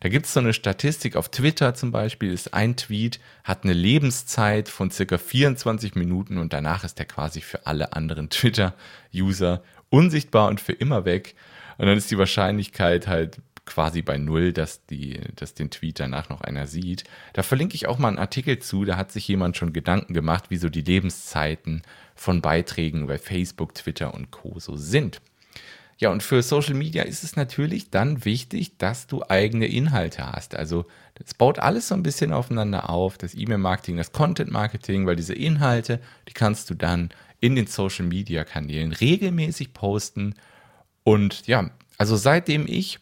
Da 0.00 0.08
gibt 0.08 0.26
es 0.26 0.32
so 0.32 0.40
eine 0.40 0.52
Statistik 0.52 1.16
auf 1.16 1.28
Twitter 1.28 1.74
zum 1.74 1.90
Beispiel, 1.90 2.32
ist 2.32 2.54
ein 2.54 2.76
Tweet, 2.76 3.20
hat 3.44 3.64
eine 3.64 3.72
Lebenszeit 3.72 4.68
von 4.68 4.90
circa 4.90 5.18
24 5.18 5.94
Minuten 5.94 6.38
und 6.38 6.52
danach 6.52 6.84
ist 6.84 6.98
er 6.98 7.06
quasi 7.06 7.40
für 7.40 7.66
alle 7.66 7.92
anderen 7.92 8.30
Twitter-User 8.30 9.62
unsichtbar 9.90 10.48
und 10.48 10.60
für 10.60 10.72
immer 10.72 11.04
weg. 11.04 11.34
Und 11.78 11.86
dann 11.86 11.96
ist 11.96 12.10
die 12.10 12.18
Wahrscheinlichkeit 12.18 13.06
halt 13.06 13.38
quasi 13.68 14.02
bei 14.02 14.16
null, 14.16 14.52
dass, 14.52 14.86
die, 14.86 15.20
dass 15.36 15.54
den 15.54 15.70
Tweet 15.70 16.00
danach 16.00 16.28
noch 16.30 16.40
einer 16.40 16.66
sieht. 16.66 17.04
Da 17.34 17.42
verlinke 17.42 17.74
ich 17.74 17.86
auch 17.86 17.98
mal 17.98 18.08
einen 18.08 18.18
Artikel 18.18 18.58
zu, 18.58 18.84
da 18.84 18.96
hat 18.96 19.12
sich 19.12 19.28
jemand 19.28 19.56
schon 19.56 19.72
Gedanken 19.72 20.14
gemacht, 20.14 20.44
wie 20.48 20.56
so 20.56 20.68
die 20.68 20.80
Lebenszeiten 20.80 21.82
von 22.14 22.40
Beiträgen 22.40 23.06
bei 23.06 23.18
Facebook, 23.18 23.74
Twitter 23.74 24.14
und 24.14 24.30
Co. 24.30 24.58
so 24.58 24.76
sind. 24.76 25.20
Ja, 26.00 26.10
und 26.10 26.22
für 26.22 26.42
Social 26.42 26.74
Media 26.74 27.02
ist 27.02 27.24
es 27.24 27.34
natürlich 27.34 27.90
dann 27.90 28.24
wichtig, 28.24 28.78
dass 28.78 29.08
du 29.08 29.24
eigene 29.28 29.66
Inhalte 29.66 30.30
hast. 30.30 30.54
Also 30.54 30.86
es 31.14 31.34
baut 31.34 31.58
alles 31.58 31.88
so 31.88 31.94
ein 31.96 32.04
bisschen 32.04 32.32
aufeinander 32.32 32.88
auf, 32.88 33.18
das 33.18 33.34
E-Mail-Marketing, 33.34 33.96
das 33.96 34.12
Content-Marketing, 34.12 35.06
weil 35.06 35.16
diese 35.16 35.34
Inhalte, 35.34 36.00
die 36.28 36.34
kannst 36.34 36.70
du 36.70 36.74
dann 36.74 37.10
in 37.40 37.56
den 37.56 37.66
Social 37.66 38.06
Media-Kanälen 38.06 38.92
regelmäßig 38.92 39.74
posten. 39.74 40.36
Und 41.02 41.48
ja, 41.48 41.68
also 41.98 42.14
seitdem 42.14 42.66
ich 42.68 43.00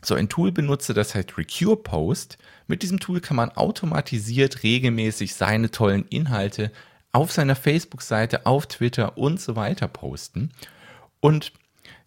so 0.00 0.14
ein 0.14 0.28
Tool 0.28 0.52
benutze, 0.52 0.94
das 0.94 1.16
heißt 1.16 1.36
Recure 1.36 1.76
Post, 1.76 2.38
mit 2.68 2.84
diesem 2.84 3.00
Tool 3.00 3.20
kann 3.20 3.36
man 3.36 3.50
automatisiert 3.50 4.62
regelmäßig 4.62 5.34
seine 5.34 5.72
tollen 5.72 6.06
Inhalte 6.08 6.70
auf 7.10 7.32
seiner 7.32 7.56
Facebook-Seite, 7.56 8.46
auf 8.46 8.66
Twitter 8.66 9.18
und 9.18 9.40
so 9.40 9.56
weiter 9.56 9.88
posten. 9.88 10.52
Und 11.20 11.52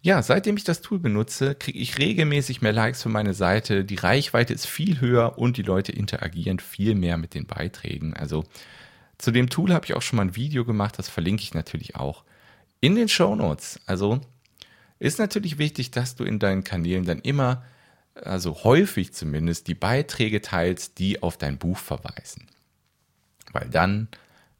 ja, 0.02 0.22
seitdem 0.22 0.56
ich 0.56 0.64
das 0.64 0.82
Tool 0.82 0.98
benutze, 0.98 1.54
kriege 1.54 1.78
ich 1.78 1.98
regelmäßig 1.98 2.62
mehr 2.62 2.72
Likes 2.72 3.02
für 3.02 3.08
meine 3.08 3.34
Seite. 3.34 3.84
Die 3.84 3.96
Reichweite 3.96 4.54
ist 4.54 4.66
viel 4.66 5.00
höher 5.00 5.38
und 5.38 5.56
die 5.56 5.62
Leute 5.62 5.92
interagieren 5.92 6.60
viel 6.60 6.94
mehr 6.94 7.16
mit 7.16 7.34
den 7.34 7.46
Beiträgen. 7.46 8.14
Also 8.14 8.44
zu 9.18 9.30
dem 9.30 9.48
Tool 9.48 9.72
habe 9.72 9.86
ich 9.86 9.94
auch 9.94 10.02
schon 10.02 10.18
mal 10.18 10.26
ein 10.26 10.36
Video 10.36 10.64
gemacht, 10.64 10.98
das 10.98 11.08
verlinke 11.08 11.42
ich 11.42 11.54
natürlich 11.54 11.96
auch 11.96 12.24
in 12.80 12.94
den 12.94 13.08
Show 13.08 13.34
Notes. 13.34 13.80
Also 13.86 14.20
ist 14.98 15.18
natürlich 15.18 15.58
wichtig, 15.58 15.90
dass 15.90 16.14
du 16.14 16.24
in 16.24 16.38
deinen 16.38 16.64
Kanälen 16.64 17.04
dann 17.04 17.20
immer, 17.20 17.64
also 18.14 18.64
häufig 18.64 19.12
zumindest, 19.12 19.66
die 19.66 19.74
Beiträge 19.74 20.40
teilst, 20.40 20.98
die 20.98 21.22
auf 21.22 21.36
dein 21.36 21.58
Buch 21.58 21.78
verweisen. 21.78 22.46
Weil 23.52 23.68
dann 23.68 24.08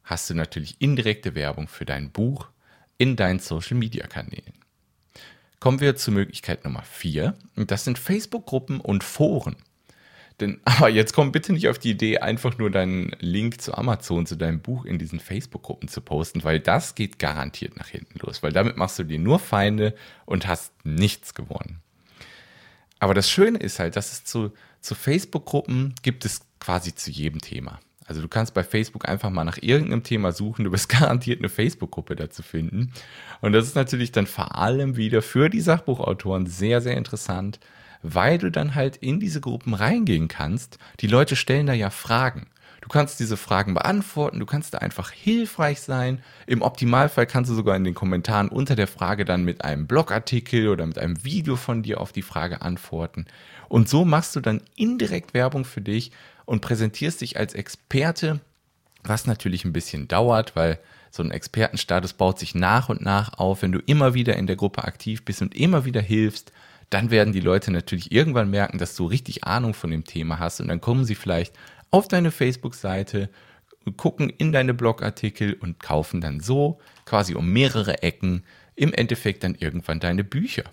hast 0.05 0.31
du 0.31 0.35
natürlich 0.35 0.77
indirekte 0.81 1.35
Werbung 1.35 1.69
für 1.69 1.85
dein 1.85 2.11
Buch 2.11 2.49
in 2.99 3.17
deinen 3.17 3.39
Social 3.39 3.77
Media 3.77 4.07
Kanälen. 4.07 4.55
Kommen 5.67 5.81
wir 5.81 5.97
zur 5.97 6.15
Möglichkeit 6.15 6.65
Nummer 6.65 6.85
vier. 6.85 7.35
Und 7.57 7.73
das 7.73 7.83
sind 7.83 7.99
Facebook-Gruppen 7.99 8.79
und 8.79 9.03
Foren. 9.03 9.57
Denn, 10.39 10.61
aber 10.65 10.89
jetzt 10.89 11.13
komm 11.13 11.33
bitte 11.33 11.53
nicht 11.53 11.67
auf 11.69 11.81
die 11.81 11.91
Idee, 11.91 12.19
einfach 12.19 12.57
nur 12.57 12.71
deinen 12.71 13.11
Link 13.19 13.61
zu 13.61 13.75
Amazon, 13.75 14.27
zu 14.27 14.37
deinem 14.37 14.61
Buch 14.61 14.85
in 14.85 15.01
diesen 15.01 15.19
Facebook-Gruppen 15.19 15.89
zu 15.89 16.03
posten, 16.03 16.45
weil 16.45 16.61
das 16.61 16.95
geht 16.95 17.19
garantiert 17.19 17.77
nach 17.77 17.89
hinten 17.89 18.17
los, 18.21 18.45
weil 18.45 18.53
damit 18.53 18.77
machst 18.77 19.01
du 19.01 19.03
dir 19.03 19.19
nur 19.19 19.41
Feinde 19.41 19.97
und 20.25 20.47
hast 20.47 20.73
nichts 20.85 21.35
gewonnen. 21.35 21.81
Aber 23.01 23.15
das 23.15 23.29
Schöne 23.29 23.59
ist 23.59 23.81
halt, 23.81 23.97
dass 23.97 24.13
es 24.13 24.23
zu, 24.23 24.53
zu 24.81 24.95
Facebook-Gruppen 24.95 25.97
gibt 26.01 26.25
es 26.25 26.43
quasi 26.61 26.95
zu 26.95 27.11
jedem 27.11 27.41
Thema. 27.41 27.81
Also 28.07 28.23
du 28.23 28.29
kannst 28.29 28.55
bei 28.55 28.63
Facebook 28.63 29.09
einfach 29.09 29.31
mal 29.31 29.45
nach 29.45 29.59
irgendeinem 29.61 30.03
Thema 30.03 30.33
suchen, 30.33 30.65
du 30.65 30.73
wirst 30.73 30.89
garantiert 31.01 31.41
eine 31.41 31.49
Facebook-Gruppe 31.49 32.17
dazu 32.17 32.43
finden. 32.43 32.93
Und 33.41 33.53
das 33.53 33.67
ist 33.67 33.77
natürlich 33.77 34.13
dann 34.13 34.27
vor 34.27 34.57
allem 34.57 34.97
wieder 34.97 35.23
für 35.23 35.49
die 35.49 35.61
Sachbuchautoren 35.61 36.47
sehr, 36.47 36.81
sehr 36.81 36.97
interessant, 36.97 37.59
weil 38.03 38.39
du 38.39 38.51
dann 38.51 38.75
halt 38.75 38.97
in 38.97 39.21
diese 39.21 39.41
Gruppen 39.41 39.75
reingehen 39.75 40.29
kannst. 40.29 40.79
Die 41.01 41.09
Leute 41.09 41.37
stellen 41.37 41.67
da 41.67 41.73
ja 41.73 41.91
Fragen. 41.91 42.47
Du 42.87 42.93
kannst 42.93 43.19
diese 43.19 43.37
Fragen 43.37 43.75
beantworten, 43.75 44.39
du 44.39 44.47
kannst 44.47 44.73
da 44.73 44.79
einfach 44.79 45.11
hilfreich 45.11 45.81
sein. 45.81 46.23
Im 46.47 46.63
Optimalfall 46.63 47.27
kannst 47.27 47.51
du 47.51 47.55
sogar 47.57 47.75
in 47.75 47.83
den 47.83 47.95
Kommentaren 47.95 48.49
unter 48.49 48.77
der 48.77 48.87
Frage 48.87 49.25
dann 49.25 49.43
mit 49.43 49.65
einem 49.65 49.89
Blogartikel 49.89 50.69
oder 50.69 50.87
mit 50.87 50.97
einem 50.97 51.25
Video 51.25 51.57
von 51.57 51.83
dir 51.83 52.01
auf 52.01 52.13
die 52.13 52.23
Frage 52.23 52.63
antworten. 52.63 53.27
Und 53.69 53.89
so 53.89 54.05
machst 54.05 54.37
du 54.37 54.41
dann 54.41 54.61
indirekt 54.77 55.35
Werbung 55.35 55.65
für 55.65 55.81
dich 55.81 56.13
und 56.47 56.63
präsentierst 56.63 57.21
dich 57.21 57.37
als 57.37 57.55
Experte, 57.55 58.41
was 59.03 59.27
natürlich 59.27 59.65
ein 59.65 59.73
bisschen 59.75 60.09
dauert, 60.09 60.57
weil 60.57 60.79
so 61.11 61.23
ein 61.23 61.31
Expertenstatus 61.31 62.15
baut 62.15 62.39
sich 62.39 62.55
nach 62.55 62.89
und 62.89 63.03
nach 63.03 63.39
auf. 63.39 63.63
Wenn 63.63 63.73
du 63.73 63.81
immer 63.81 64.15
wieder 64.15 64.37
in 64.37 64.47
der 64.47 64.57
Gruppe 64.57 64.85
aktiv 64.85 65.25
bist 65.25 65.43
und 65.43 65.55
immer 65.55 65.85
wieder 65.85 66.01
hilfst, 66.01 66.53
dann 66.91 67.11
werden 67.11 67.33
die 67.33 67.41
Leute 67.41 67.71
natürlich 67.71 68.13
irgendwann 68.13 68.51
merken, 68.51 68.79
dass 68.79 68.95
du 68.95 69.07
richtig 69.07 69.45
Ahnung 69.45 69.75
von 69.75 69.91
dem 69.91 70.05
Thema 70.05 70.39
hast 70.39 70.61
und 70.61 70.69
dann 70.69 70.81
kommen 70.81 71.05
sie 71.05 71.17
vielleicht 71.17 71.55
auf 71.91 72.09
deine 72.09 72.31
Facebook-Seite, 72.31 73.29
gucken 73.97 74.31
in 74.31 74.53
deine 74.53 74.75
Blogartikel 74.75 75.55
und 75.55 75.81
kaufen 75.81 76.21
dann 76.21 76.41
so 76.41 76.79
quasi 77.05 77.35
um 77.35 77.53
mehrere 77.53 78.03
Ecken 78.03 78.45
im 78.75 78.93
Endeffekt 78.93 79.43
dann 79.43 79.55
irgendwann 79.55 80.01
deine 80.01 80.25
Bücher. 80.25 80.65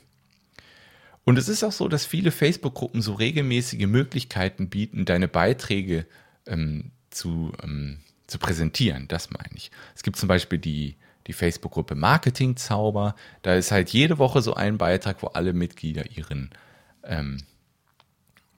Und 1.25 1.38
es 1.38 1.48
ist 1.48 1.63
auch 1.63 1.72
so, 1.72 1.88
dass 1.88 2.06
viele 2.06 2.32
Facebook-Gruppen 2.32 3.01
so 3.01 3.13
regelmäßige 3.13 3.88
Möglichkeiten 3.88 4.70
bieten, 4.70 5.06
deine 5.06 5.27
Beiträge 5.27 6.06
ähm, 6.46 6.92
zu, 7.10 7.53
ähm, 7.63 8.00
zu 8.27 8.39
präsentieren. 8.39 9.08
Das 9.08 9.30
meine 9.32 9.56
ich. 9.56 9.72
Es 9.96 10.03
gibt 10.03 10.18
zum 10.18 10.27
Beispiel 10.27 10.60
die, 10.60 10.98
die 11.27 11.34
Facebook-Gruppe 11.34 11.96
Marketing 11.96 12.58
Zauber. 12.58 13.15
Da 13.42 13.56
ist 13.56 13.72
halt 13.72 13.92
jede 13.92 14.18
Woche 14.18 14.42
so 14.42 14.53
ein 14.56 14.77
Beitrag, 14.77 15.24
wo 15.24 15.27
alle 15.27 15.53
Mitglieder 15.53 16.12
ihren, 16.12 16.50
ähm, 17.06 17.38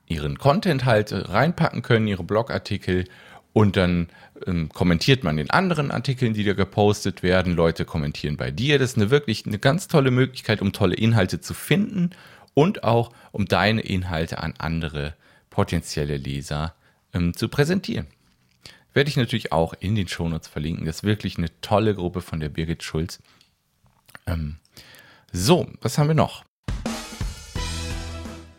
ihren 0.07 0.39
Content 0.39 0.85
halt 0.85 1.11
reinpacken 1.11 1.83
können, 1.83 2.07
ihre 2.07 2.23
Blogartikel. 2.23 3.05
Und 3.53 3.77
dann 3.77 4.09
ähm, 4.47 4.69
kommentiert 4.69 5.23
man 5.23 5.37
den 5.37 5.51
anderen 5.51 5.91
Artikeln, 5.91 6.33
die 6.33 6.43
da 6.43 6.53
gepostet 6.53 7.21
werden. 7.21 7.55
Leute 7.55 7.85
kommentieren 7.85 8.37
bei 8.37 8.49
dir. 8.49 8.79
Das 8.79 8.91
ist 8.91 8.97
eine 8.97 9.11
wirklich 9.11 9.45
eine 9.45 9.59
ganz 9.59 9.87
tolle 9.87 10.09
Möglichkeit, 10.09 10.63
um 10.63 10.73
tolle 10.73 10.95
Inhalte 10.95 11.39
zu 11.39 11.53
finden 11.53 12.09
und 12.55 12.83
auch 12.83 13.11
um 13.31 13.45
deine 13.45 13.81
Inhalte 13.81 14.39
an 14.41 14.55
andere 14.57 15.13
potenzielle 15.51 16.17
Leser 16.17 16.73
ähm, 17.13 17.35
zu 17.35 17.47
präsentieren. 17.47 18.07
Werde 18.93 19.09
ich 19.09 19.17
natürlich 19.17 19.51
auch 19.51 19.73
in 19.79 19.93
den 19.93 20.07
Shownotes 20.07 20.47
verlinken. 20.47 20.85
Das 20.85 20.97
ist 20.97 21.03
wirklich 21.03 21.37
eine 21.37 21.49
tolle 21.61 21.93
Gruppe 21.93 22.21
von 22.21 22.39
der 22.39 22.49
Birgit 22.49 22.81
Schulz. 22.81 23.19
Ähm, 24.25 24.55
so, 25.31 25.67
was 25.81 25.97
haben 25.97 26.07
wir 26.07 26.15
noch? 26.15 26.43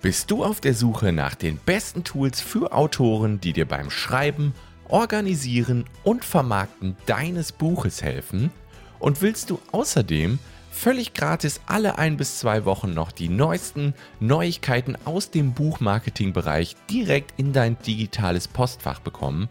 Bist 0.02 0.30
du 0.30 0.44
auf 0.44 0.60
der 0.60 0.74
Suche 0.74 1.10
nach 1.10 1.34
den 1.34 1.56
besten 1.56 2.04
Tools 2.04 2.40
für 2.40 2.72
Autoren, 2.72 3.40
die 3.40 3.52
dir 3.52 3.66
beim 3.66 3.90
Schreiben, 3.90 4.54
Organisieren 4.88 5.84
und 6.04 6.24
Vermarkten 6.24 6.96
deines 7.06 7.50
Buches 7.50 8.02
helfen? 8.02 8.52
Und 8.98 9.20
willst 9.22 9.50
du 9.50 9.58
außerdem 9.72 10.38
völlig 10.76 11.14
gratis 11.14 11.60
alle 11.66 11.98
ein 11.98 12.16
bis 12.18 12.38
zwei 12.38 12.66
Wochen 12.66 12.92
noch 12.92 13.10
die 13.10 13.30
neuesten 13.30 13.94
Neuigkeiten 14.20 14.98
aus 15.06 15.30
dem 15.30 15.54
Buchmarketing-Bereich 15.54 16.76
direkt 16.90 17.32
in 17.38 17.54
dein 17.54 17.78
digitales 17.78 18.46
Postfach 18.46 19.00
bekommen, 19.00 19.48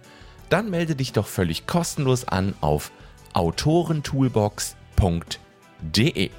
dann 0.49 0.69
melde 0.69 0.95
dich 0.95 1.13
doch 1.13 1.25
völlig 1.25 1.65
kostenlos 1.65 2.27
an 2.27 2.53
auf 2.61 2.91
autorentoolbox.de. 3.33 6.29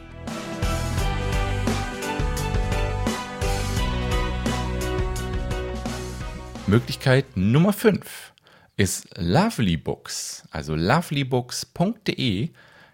Möglichkeit 6.69 7.37
Nummer 7.37 7.73
5 7.73 8.33
ist 8.76 9.09
Lovely 9.19 9.76
Books, 9.76 10.45
also 10.50 10.76
lovelybooks.de 10.76 12.50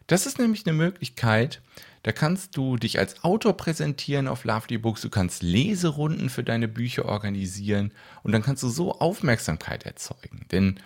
das 0.07 0.27
ist 0.27 0.39
nämlich 0.39 0.67
eine 0.67 0.77
Möglichkeit, 0.77 1.61
da 2.03 2.13
kannst 2.13 2.57
du 2.57 2.77
dich 2.77 2.99
als 2.99 3.23
Autor 3.23 3.57
präsentieren 3.57 4.27
auf 4.27 4.45
Lovely 4.45 4.79
Books, 4.79 5.03
du 5.03 5.11
kannst 5.11 5.43
Leserunden 5.43 6.31
für 6.31 6.43
deine 6.43 6.69
Bücher 6.69 7.05
organisieren 7.05 7.93
und 8.23 8.33
dann 8.33 8.43
kannst 8.43 8.63
du 8.63 8.69
so 8.69 8.99
Aufmerksamkeit 8.99 9.85
erzeugen. 9.85 10.47
Denn 10.51 10.81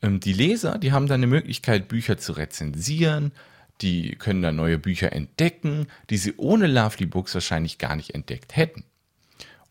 ähm, 0.00 0.20
die 0.20 0.32
Leser, 0.32 0.78
die 0.78 0.92
haben 0.92 1.06
dann 1.06 1.20
eine 1.20 1.26
Möglichkeit, 1.26 1.88
Bücher 1.88 2.16
zu 2.16 2.32
rezensieren, 2.32 3.32
die 3.80 4.16
können 4.16 4.40
dann 4.40 4.56
neue 4.56 4.78
Bücher 4.78 5.12
entdecken, 5.12 5.88
die 6.08 6.16
sie 6.16 6.34
ohne 6.36 6.66
Lovely 6.66 7.06
Books 7.06 7.34
wahrscheinlich 7.34 7.78
gar 7.78 7.96
nicht 7.96 8.14
entdeckt 8.14 8.56
hätten. 8.56 8.84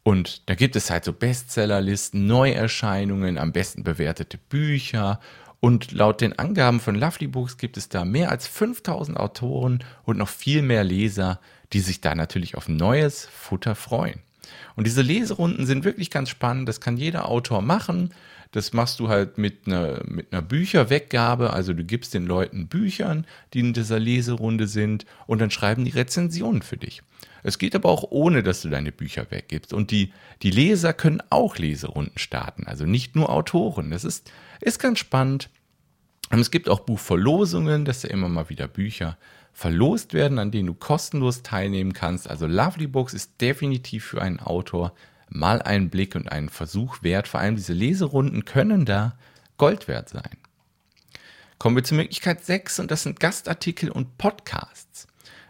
Und 0.03 0.49
da 0.49 0.55
gibt 0.55 0.75
es 0.75 0.89
halt 0.89 1.05
so 1.05 1.13
Bestsellerlisten, 1.13 2.27
Neuerscheinungen, 2.27 3.37
am 3.37 3.53
besten 3.53 3.83
bewertete 3.83 4.37
Bücher 4.37 5.19
Und 5.63 5.93
laut 5.93 6.19
den 6.19 6.37
Angaben 6.37 6.81
von 6.81 6.93
Lovely 6.93 7.27
Books 7.27 7.55
gibt 7.55 7.77
es 7.77 7.87
da 7.87 8.03
mehr 8.03 8.29
als 8.31 8.47
5000 8.47 9.17
Autoren 9.17 9.81
und 10.03 10.17
noch 10.17 10.27
viel 10.27 10.61
mehr 10.61 10.83
Leser, 10.83 11.39
die 11.71 11.79
sich 11.79 12.01
da 12.01 12.15
natürlich 12.15 12.57
auf 12.57 12.67
neues 12.67 13.25
Futter 13.27 13.73
freuen. 13.73 14.19
Und 14.75 14.87
diese 14.87 15.01
Leserunden 15.01 15.65
sind 15.65 15.85
wirklich 15.85 16.11
ganz 16.11 16.27
spannend. 16.27 16.67
Das 16.67 16.81
kann 16.81 16.97
jeder 16.97 17.29
Autor 17.29 17.61
machen. 17.61 18.13
Das 18.53 18.71
machst 18.71 18.99
du 18.99 19.09
halt 19.09 19.39
mit 19.39 19.65
einer, 19.65 20.01
mit 20.05 20.31
einer 20.31 20.43
Bücherweggabe. 20.43 21.51
Also 21.51 21.73
du 21.73 21.83
gibst 21.83 22.13
den 22.13 22.27
Leuten 22.27 22.67
Büchern, 22.67 23.25
die 23.53 23.59
in 23.59 23.73
dieser 23.73 23.99
Leserunde 23.99 24.67
sind, 24.67 25.05
und 25.25 25.41
dann 25.41 25.51
schreiben 25.51 25.83
die 25.85 25.91
Rezensionen 25.91 26.61
für 26.61 26.77
dich. 26.77 27.01
Es 27.41 27.57
geht 27.57 27.75
aber 27.75 27.89
auch 27.89 28.05
ohne, 28.11 28.43
dass 28.43 28.61
du 28.61 28.69
deine 28.69 28.91
Bücher 28.91 29.29
weggibst. 29.31 29.73
Und 29.73 29.89
die, 29.89 30.13
die 30.43 30.51
Leser 30.51 30.93
können 30.93 31.21
auch 31.31 31.57
Leserunden 31.57 32.17
starten. 32.17 32.65
Also 32.67 32.85
nicht 32.85 33.15
nur 33.15 33.31
Autoren. 33.31 33.89
Das 33.89 34.05
ist, 34.05 34.31
ist 34.61 34.79
ganz 34.79 34.99
spannend. 34.99 35.49
Und 36.29 36.39
es 36.39 36.51
gibt 36.51 36.69
auch 36.69 36.81
Buchverlosungen, 36.81 37.85
dass 37.85 38.01
da 38.01 38.07
immer 38.07 38.29
mal 38.29 38.49
wieder 38.49 38.67
Bücher 38.67 39.17
verlost 39.51 40.13
werden, 40.13 40.37
an 40.37 40.51
denen 40.51 40.67
du 40.67 40.73
kostenlos 40.75 41.41
teilnehmen 41.41 41.93
kannst. 41.93 42.29
Also 42.29 42.45
Lovely 42.45 42.87
Books 42.87 43.15
ist 43.15 43.41
definitiv 43.41 44.05
für 44.05 44.21
einen 44.21 44.39
Autor 44.39 44.93
mal 45.33 45.61
einen 45.61 45.89
Blick 45.89 46.15
und 46.15 46.31
einen 46.31 46.49
Versuch 46.49 47.03
wert. 47.03 47.27
Vor 47.27 47.39
allem 47.39 47.55
diese 47.55 47.73
Leserunden 47.73 48.45
können 48.45 48.85
da 48.85 49.17
Gold 49.57 49.87
wert 49.87 50.09
sein. 50.09 50.37
Kommen 51.59 51.75
wir 51.75 51.83
zur 51.83 51.97
Möglichkeit 51.97 52.43
6 52.43 52.79
und 52.79 52.91
das 52.91 53.03
sind 53.03 53.19
Gastartikel 53.19 53.89
und 53.89 54.17
Podcasts. 54.17 55.07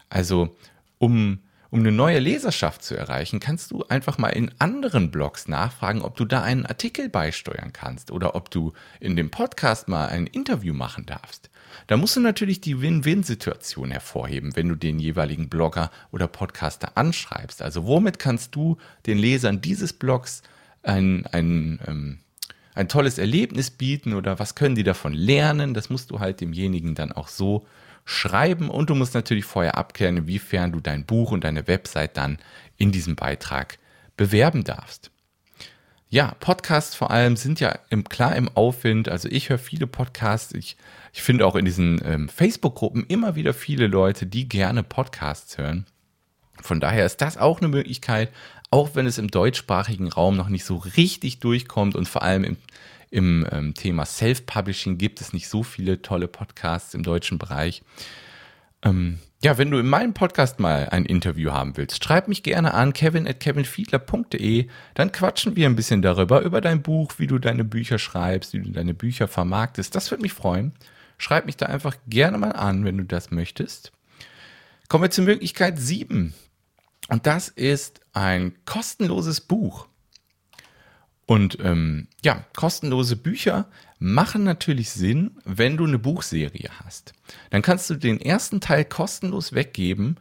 Also 0.09 0.55
um 0.99 1.39
um 1.73 1.79
eine 1.79 1.91
neue 1.91 2.19
Leserschaft 2.19 2.83
zu 2.83 2.95
erreichen, 2.95 3.39
kannst 3.39 3.71
du 3.71 3.83
einfach 3.89 4.19
mal 4.19 4.29
in 4.29 4.51
anderen 4.59 5.09
Blogs 5.09 5.47
nachfragen, 5.47 6.03
ob 6.03 6.15
du 6.15 6.23
da 6.23 6.43
einen 6.43 6.67
Artikel 6.67 7.09
beisteuern 7.09 7.73
kannst 7.73 8.11
oder 8.11 8.35
ob 8.35 8.51
du 8.51 8.73
in 8.99 9.15
dem 9.15 9.31
Podcast 9.31 9.87
mal 9.87 10.05
ein 10.05 10.27
Interview 10.27 10.75
machen 10.75 11.07
darfst. 11.07 11.49
Da 11.87 11.97
musst 11.97 12.15
du 12.15 12.19
natürlich 12.19 12.61
die 12.61 12.79
Win-Win-Situation 12.79 13.89
hervorheben, 13.89 14.55
wenn 14.55 14.69
du 14.69 14.75
den 14.75 14.99
jeweiligen 14.99 15.49
Blogger 15.49 15.89
oder 16.11 16.27
Podcaster 16.27 16.95
anschreibst. 16.95 17.63
Also 17.63 17.87
womit 17.87 18.19
kannst 18.19 18.53
du 18.53 18.77
den 19.07 19.17
Lesern 19.17 19.59
dieses 19.59 19.93
Blogs 19.93 20.43
ein, 20.83 21.25
ein, 21.31 21.79
ähm, 21.87 22.19
ein 22.75 22.87
tolles 22.87 23.17
Erlebnis 23.17 23.71
bieten 23.71 24.13
oder 24.13 24.37
was 24.37 24.53
können 24.53 24.75
die 24.75 24.83
davon 24.83 25.13
lernen? 25.13 25.73
Das 25.73 25.89
musst 25.89 26.11
du 26.11 26.19
halt 26.19 26.39
demjenigen 26.39 26.93
dann 26.93 27.11
auch 27.11 27.29
so 27.29 27.65
schreiben 28.05 28.69
und 28.69 28.89
du 28.89 28.95
musst 28.95 29.13
natürlich 29.13 29.45
vorher 29.45 29.77
abklären, 29.77 30.17
inwiefern 30.17 30.71
du 30.71 30.79
dein 30.79 31.05
Buch 31.05 31.31
und 31.31 31.43
deine 31.43 31.67
Website 31.67 32.17
dann 32.17 32.37
in 32.77 32.91
diesem 32.91 33.15
Beitrag 33.15 33.77
bewerben 34.17 34.63
darfst. 34.63 35.11
Ja, 36.09 36.35
Podcasts 36.39 36.93
vor 36.93 37.09
allem 37.09 37.37
sind 37.37 37.59
ja 37.59 37.79
im, 37.89 38.03
klar 38.03 38.35
im 38.35 38.47
Aufwind. 38.49 39.09
Also 39.09 39.27
ich 39.29 39.49
höre 39.49 39.57
viele 39.57 39.87
Podcasts. 39.87 40.53
Ich, 40.53 40.77
ich 41.11 41.23
finde 41.23 41.47
auch 41.47 41.55
in 41.55 41.65
diesen 41.65 41.99
ähm, 42.05 42.29
Facebook-Gruppen 42.29 43.05
immer 43.07 43.35
wieder 43.35 43.53
viele 43.53 43.87
Leute, 43.87 44.27
die 44.27 44.47
gerne 44.47 44.83
Podcasts 44.83 45.57
hören. 45.57 45.87
Von 46.61 46.79
daher 46.79 47.07
ist 47.07 47.21
das 47.21 47.37
auch 47.37 47.61
eine 47.61 47.67
Möglichkeit, 47.67 48.29
auch 48.69 48.91
wenn 48.93 49.07
es 49.07 49.17
im 49.17 49.31
deutschsprachigen 49.31 50.07
Raum 50.07 50.37
noch 50.37 50.49
nicht 50.49 50.65
so 50.65 50.77
richtig 50.77 51.39
durchkommt 51.39 51.95
und 51.95 52.07
vor 52.07 52.21
allem 52.21 52.43
im, 52.43 52.57
im 53.13 53.45
ähm, 53.51 53.75
Thema 53.75 54.05
Self-Publishing 54.05 54.97
gibt 54.97 55.21
es 55.21 55.33
nicht 55.33 55.47
so 55.47 55.61
viele 55.61 56.01
tolle 56.01 56.27
Podcasts 56.27 56.95
im 56.95 57.03
deutschen 57.03 57.37
Bereich. 57.37 57.83
Ähm, 58.81 59.19
ja, 59.43 59.59
wenn 59.59 59.69
du 59.69 59.77
in 59.77 59.87
meinem 59.87 60.15
Podcast 60.15 60.59
mal 60.59 60.89
ein 60.89 61.05
Interview 61.05 61.51
haben 61.51 61.77
willst, 61.77 62.03
schreib 62.03 62.27
mich 62.27 62.41
gerne 62.41 62.73
an 62.73 62.91
kevin 62.91 63.27
at 63.27 63.39
kevinfiedler.de. 63.39 64.67
Dann 64.95 65.11
quatschen 65.11 65.55
wir 65.55 65.67
ein 65.67 65.75
bisschen 65.75 66.01
darüber, 66.01 66.41
über 66.41 66.59
dein 66.59 66.81
Buch, 66.81 67.13
wie 67.17 67.27
du 67.27 67.37
deine 67.37 67.63
Bücher 67.63 67.99
schreibst, 67.99 68.53
wie 68.53 68.61
du 68.61 68.71
deine 68.71 68.95
Bücher 68.95 69.27
vermarktest. 69.27 69.93
Das 69.93 70.09
würde 70.09 70.23
mich 70.23 70.33
freuen. 70.33 70.73
Schreib 71.19 71.45
mich 71.45 71.55
da 71.55 71.67
einfach 71.67 71.95
gerne 72.07 72.39
mal 72.39 72.53
an, 72.53 72.83
wenn 72.83 72.97
du 72.97 73.05
das 73.05 73.29
möchtest. 73.29 73.91
Kommen 74.89 75.03
wir 75.03 75.11
zur 75.11 75.25
Möglichkeit 75.25 75.77
7. 75.77 76.33
Und 77.09 77.27
das 77.27 77.47
ist 77.47 78.01
ein 78.13 78.55
kostenloses 78.65 79.41
Buch. 79.41 79.87
Und 81.25 81.57
ähm, 81.61 82.07
ja, 82.23 82.43
kostenlose 82.55 83.15
Bücher 83.15 83.67
machen 83.99 84.43
natürlich 84.43 84.91
Sinn, 84.91 85.31
wenn 85.45 85.77
du 85.77 85.85
eine 85.85 85.99
Buchserie 85.99 86.69
hast. 86.83 87.13
Dann 87.49 87.61
kannst 87.61 87.89
du 87.89 87.95
den 87.95 88.19
ersten 88.19 88.59
Teil 88.59 88.83
kostenlos 88.83 89.53
weggeben 89.53 90.17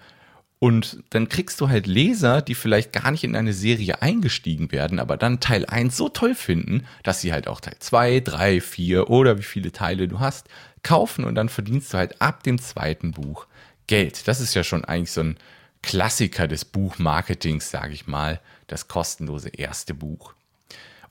und 0.60 1.02
dann 1.10 1.28
kriegst 1.28 1.60
du 1.60 1.68
halt 1.68 1.88
Leser, 1.88 2.40
die 2.40 2.54
vielleicht 2.54 2.92
gar 2.92 3.10
nicht 3.10 3.24
in 3.24 3.34
eine 3.34 3.52
Serie 3.52 4.00
eingestiegen 4.00 4.70
werden, 4.70 5.00
aber 5.00 5.16
dann 5.16 5.40
Teil 5.40 5.66
1 5.66 5.96
so 5.96 6.08
toll 6.08 6.36
finden, 6.36 6.86
dass 7.02 7.20
sie 7.20 7.32
halt 7.32 7.48
auch 7.48 7.60
Teil 7.60 7.74
2, 7.80 8.20
3, 8.20 8.60
4 8.60 9.10
oder 9.10 9.38
wie 9.38 9.42
viele 9.42 9.72
Teile 9.72 10.06
du 10.06 10.20
hast, 10.20 10.46
kaufen 10.84 11.24
und 11.24 11.34
dann 11.34 11.48
verdienst 11.48 11.92
du 11.92 11.98
halt 11.98 12.22
ab 12.22 12.44
dem 12.44 12.60
zweiten 12.60 13.10
Buch 13.10 13.48
Geld. 13.88 14.28
Das 14.28 14.40
ist 14.40 14.54
ja 14.54 14.62
schon 14.62 14.84
eigentlich 14.84 15.10
so 15.10 15.22
ein 15.22 15.36
Klassiker 15.82 16.46
des 16.46 16.64
Buchmarketings, 16.64 17.68
sage 17.68 17.94
ich 17.94 18.06
mal, 18.06 18.40
das 18.68 18.86
kostenlose 18.86 19.48
erste 19.48 19.94
Buch. 19.94 20.34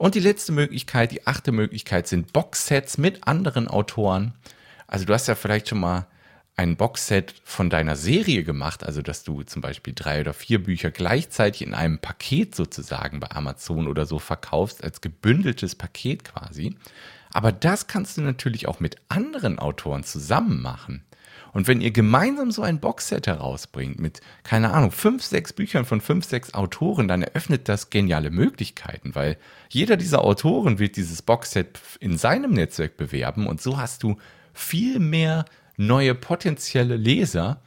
Und 0.02 0.16
die 0.16 0.20
letzte 0.20 0.52
Möglichkeit, 0.52 1.12
die 1.12 1.28
achte 1.28 1.52
Möglichkeit 1.52 2.08
sind 2.08 2.34
Boxsets 2.34 2.98
mit 2.98 3.28
anderen 3.28 3.68
Autoren. 3.68 4.34
Also 4.88 5.06
du 5.06 5.14
hast 5.14 5.28
ja 5.28 5.36
vielleicht 5.36 5.70
schon 5.70 5.80
mal 5.80 6.08
ein 6.56 6.76
Boxset 6.76 7.36
von 7.44 7.70
deiner 7.70 7.96
Serie 7.96 8.44
gemacht, 8.44 8.84
also 8.84 9.04
dass 9.04 9.24
du 9.24 9.44
zum 9.44 9.62
Beispiel 9.62 9.94
drei 9.96 10.22
oder 10.22 10.34
vier 10.34 10.64
Bücher 10.64 10.90
gleichzeitig 10.90 11.62
in 11.62 11.76
einem 11.76 12.00
Paket 12.00 12.56
sozusagen 12.56 13.20
bei 13.20 13.30
Amazon 13.30 13.88
oder 13.88 14.08
so 14.08 14.18
verkaufst, 14.18 14.84
als 14.84 15.02
gebündeltes 15.02 15.76
Paket 15.76 16.24
quasi. 16.24 16.76
Aber 17.32 17.52
das 17.52 17.86
kannst 17.86 18.18
du 18.18 18.22
natürlich 18.22 18.68
auch 18.68 18.80
mit 18.80 18.96
anderen 19.08 19.60
Autoren 19.60 20.04
zusammen 20.04 20.64
machen. 20.64 21.06
Und 21.54 21.68
wenn 21.68 21.82
ihr 21.82 21.92
gemeinsam 21.92 22.52
so 22.52 22.62
ein 22.62 22.80
Boxset 22.80 23.28
herausbringt 23.28 24.00
mit, 24.00 24.22
keine 24.44 24.72
Ahnung, 24.72 24.92
fünf, 24.92 25.24
sechs 25.24 25.54
Büchern 25.54 25.86
von 25.86 26.02
fünf, 26.02 26.26
sechs 26.26 26.54
Autoren, 26.54 27.08
dann 27.08 27.22
eröffnet 27.22 27.68
das 27.68 27.90
geniale 27.90 28.30
Möglichkeiten, 28.30 29.16
weil 29.16 29.38
jeder 29.70 29.98
dieser 29.98 30.24
Autoren 30.24 30.80
wird 30.80 30.96
dieses 30.96 31.22
Boxset 31.22 31.80
in 32.00 32.18
seinem 32.18 32.52
Netzwerk 32.52 32.98
bewerben 32.98 33.48
und 33.48 33.62
so 33.62 33.78
hast 33.78 34.04
du 34.04 34.18
viel 34.54 35.00
mehr 35.00 35.46
neue 35.78 36.16
potenzielle 36.16 36.96
Leser, 36.96 37.62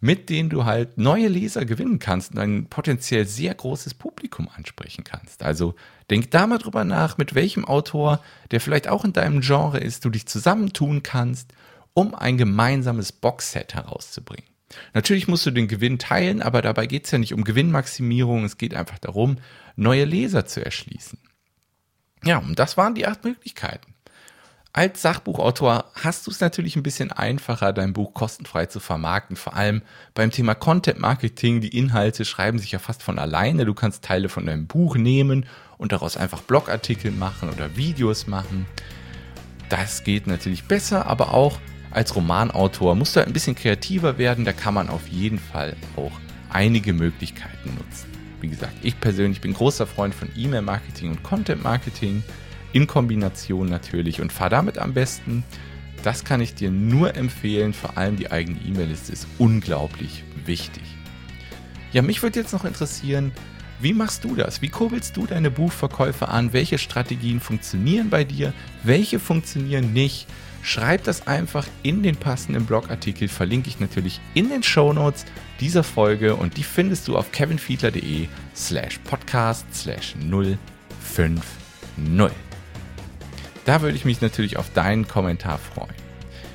mit 0.00 0.30
denen 0.30 0.48
du 0.48 0.64
halt 0.64 0.96
neue 0.96 1.28
Leser 1.28 1.66
gewinnen 1.66 1.98
kannst 1.98 2.32
und 2.32 2.38
ein 2.38 2.66
potenziell 2.66 3.26
sehr 3.26 3.54
großes 3.54 3.94
Publikum 3.94 4.48
ansprechen 4.54 5.04
kannst. 5.04 5.42
Also 5.42 5.74
denk 6.08 6.30
da 6.30 6.46
mal 6.46 6.58
drüber 6.58 6.84
nach, 6.84 7.18
mit 7.18 7.34
welchem 7.34 7.66
Autor, 7.66 8.20
der 8.50 8.60
vielleicht 8.60 8.88
auch 8.88 9.04
in 9.04 9.12
deinem 9.12 9.42
Genre 9.42 9.78
ist, 9.78 10.04
du 10.04 10.10
dich 10.10 10.26
zusammentun 10.26 11.02
kannst 11.02 11.52
um 11.94 12.14
ein 12.14 12.38
gemeinsames 12.38 13.12
Boxset 13.12 13.74
herauszubringen. 13.74 14.48
Natürlich 14.94 15.26
musst 15.26 15.46
du 15.46 15.50
den 15.50 15.68
Gewinn 15.68 15.98
teilen, 15.98 16.42
aber 16.42 16.62
dabei 16.62 16.86
geht 16.86 17.04
es 17.04 17.10
ja 17.10 17.18
nicht 17.18 17.34
um 17.34 17.44
Gewinnmaximierung, 17.44 18.44
es 18.44 18.58
geht 18.58 18.74
einfach 18.74 18.98
darum, 18.98 19.38
neue 19.76 20.04
Leser 20.04 20.46
zu 20.46 20.64
erschließen. 20.64 21.18
Ja, 22.24 22.38
und 22.38 22.58
das 22.58 22.76
waren 22.76 22.94
die 22.94 23.06
acht 23.06 23.24
Möglichkeiten. 23.24 23.94
Als 24.72 25.02
Sachbuchautor 25.02 25.90
hast 25.94 26.26
du 26.26 26.30
es 26.30 26.40
natürlich 26.40 26.76
ein 26.76 26.84
bisschen 26.84 27.10
einfacher, 27.10 27.72
dein 27.72 27.92
Buch 27.92 28.14
kostenfrei 28.14 28.66
zu 28.66 28.78
vermarkten. 28.78 29.34
Vor 29.34 29.56
allem 29.56 29.82
beim 30.14 30.30
Thema 30.30 30.54
Content 30.54 31.00
Marketing. 31.00 31.60
Die 31.60 31.76
Inhalte 31.76 32.24
schreiben 32.24 32.60
sich 32.60 32.70
ja 32.70 32.78
fast 32.78 33.02
von 33.02 33.18
alleine. 33.18 33.64
Du 33.64 33.74
kannst 33.74 34.04
Teile 34.04 34.28
von 34.28 34.46
deinem 34.46 34.68
Buch 34.68 34.94
nehmen 34.94 35.46
und 35.76 35.90
daraus 35.90 36.16
einfach 36.16 36.42
Blogartikel 36.42 37.10
machen 37.10 37.50
oder 37.50 37.76
Videos 37.76 38.28
machen. 38.28 38.66
Das 39.70 40.04
geht 40.04 40.28
natürlich 40.28 40.64
besser, 40.64 41.06
aber 41.06 41.34
auch 41.34 41.58
als 41.90 42.14
Romanautor 42.14 42.94
muss 42.94 43.12
da 43.12 43.22
ein 43.22 43.32
bisschen 43.32 43.54
kreativer 43.54 44.18
werden. 44.18 44.44
Da 44.44 44.52
kann 44.52 44.74
man 44.74 44.88
auf 44.88 45.08
jeden 45.08 45.38
Fall 45.38 45.76
auch 45.96 46.12
einige 46.48 46.92
Möglichkeiten 46.92 47.74
nutzen. 47.74 48.10
Wie 48.40 48.48
gesagt, 48.48 48.74
ich 48.82 48.98
persönlich 49.00 49.40
bin 49.40 49.52
großer 49.52 49.86
Freund 49.86 50.14
von 50.14 50.28
E-Mail-Marketing 50.34 51.10
und 51.10 51.22
Content-Marketing 51.22 52.22
in 52.72 52.86
Kombination 52.86 53.68
natürlich 53.68 54.20
und 54.20 54.32
fahre 54.32 54.50
damit 54.50 54.78
am 54.78 54.94
besten. 54.94 55.44
Das 56.02 56.24
kann 56.24 56.40
ich 56.40 56.54
dir 56.54 56.70
nur 56.70 57.14
empfehlen. 57.16 57.74
Vor 57.74 57.98
allem 57.98 58.16
die 58.16 58.30
eigene 58.30 58.58
E-Mail-Liste 58.60 59.12
ist 59.12 59.26
unglaublich 59.38 60.24
wichtig. 60.46 60.82
Ja, 61.92 62.02
mich 62.02 62.22
würde 62.22 62.40
jetzt 62.40 62.52
noch 62.52 62.64
interessieren, 62.64 63.32
wie 63.80 63.94
machst 63.94 64.24
du 64.24 64.34
das? 64.34 64.62
Wie 64.62 64.68
kurbelst 64.68 65.16
du 65.16 65.26
deine 65.26 65.50
Buchverkäufe 65.50 66.28
an? 66.28 66.52
Welche 66.52 66.78
Strategien 66.78 67.40
funktionieren 67.40 68.10
bei 68.10 68.24
dir? 68.24 68.52
Welche 68.82 69.18
funktionieren 69.18 69.92
nicht? 69.92 70.26
schreib 70.62 71.04
das 71.04 71.26
einfach 71.26 71.66
in 71.82 72.02
den 72.02 72.16
passenden 72.16 72.66
Blogartikel, 72.66 73.28
verlinke 73.28 73.68
ich 73.68 73.80
natürlich 73.80 74.20
in 74.34 74.48
den 74.48 74.62
Show 74.62 74.92
Notes 74.92 75.24
dieser 75.60 75.84
Folge 75.84 76.36
und 76.36 76.56
die 76.56 76.62
findest 76.62 77.08
du 77.08 77.16
auf 77.16 77.32
kevinfiedler.de 77.32 78.28
slash 78.54 78.98
podcast 78.98 79.66
slash 79.74 80.14
050. 80.20 81.42
Da 83.64 83.82
würde 83.82 83.96
ich 83.96 84.04
mich 84.04 84.20
natürlich 84.20 84.56
auf 84.56 84.72
deinen 84.72 85.06
Kommentar 85.06 85.58
freuen. 85.58 85.99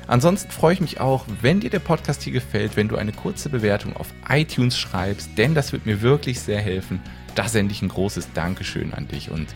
Ansonsten 0.06 0.50
freue 0.50 0.74
ich 0.74 0.80
mich 0.80 1.00
auch, 1.00 1.24
wenn 1.40 1.60
dir 1.60 1.70
der 1.70 1.80
Podcast 1.80 2.22
hier 2.22 2.32
gefällt, 2.32 2.76
wenn 2.76 2.88
du 2.88 2.96
eine 2.96 3.12
kurze 3.12 3.48
Bewertung 3.48 3.96
auf 3.96 4.08
iTunes 4.28 4.78
schreibst, 4.78 5.30
denn 5.36 5.54
das 5.54 5.72
wird 5.72 5.86
mir 5.86 6.00
wirklich 6.00 6.40
sehr 6.40 6.60
helfen. 6.60 7.00
Da 7.34 7.48
sende 7.48 7.72
ich 7.72 7.82
ein 7.82 7.88
großes 7.88 8.32
Dankeschön 8.32 8.94
an 8.94 9.08
dich 9.08 9.30
und 9.30 9.48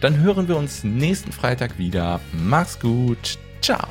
dann 0.00 0.18
hören 0.18 0.48
wir 0.48 0.56
uns 0.56 0.84
nächsten 0.84 1.32
Freitag 1.32 1.78
wieder. 1.78 2.20
Mach's 2.32 2.78
gut. 2.78 3.38
Ciao. 3.60 3.88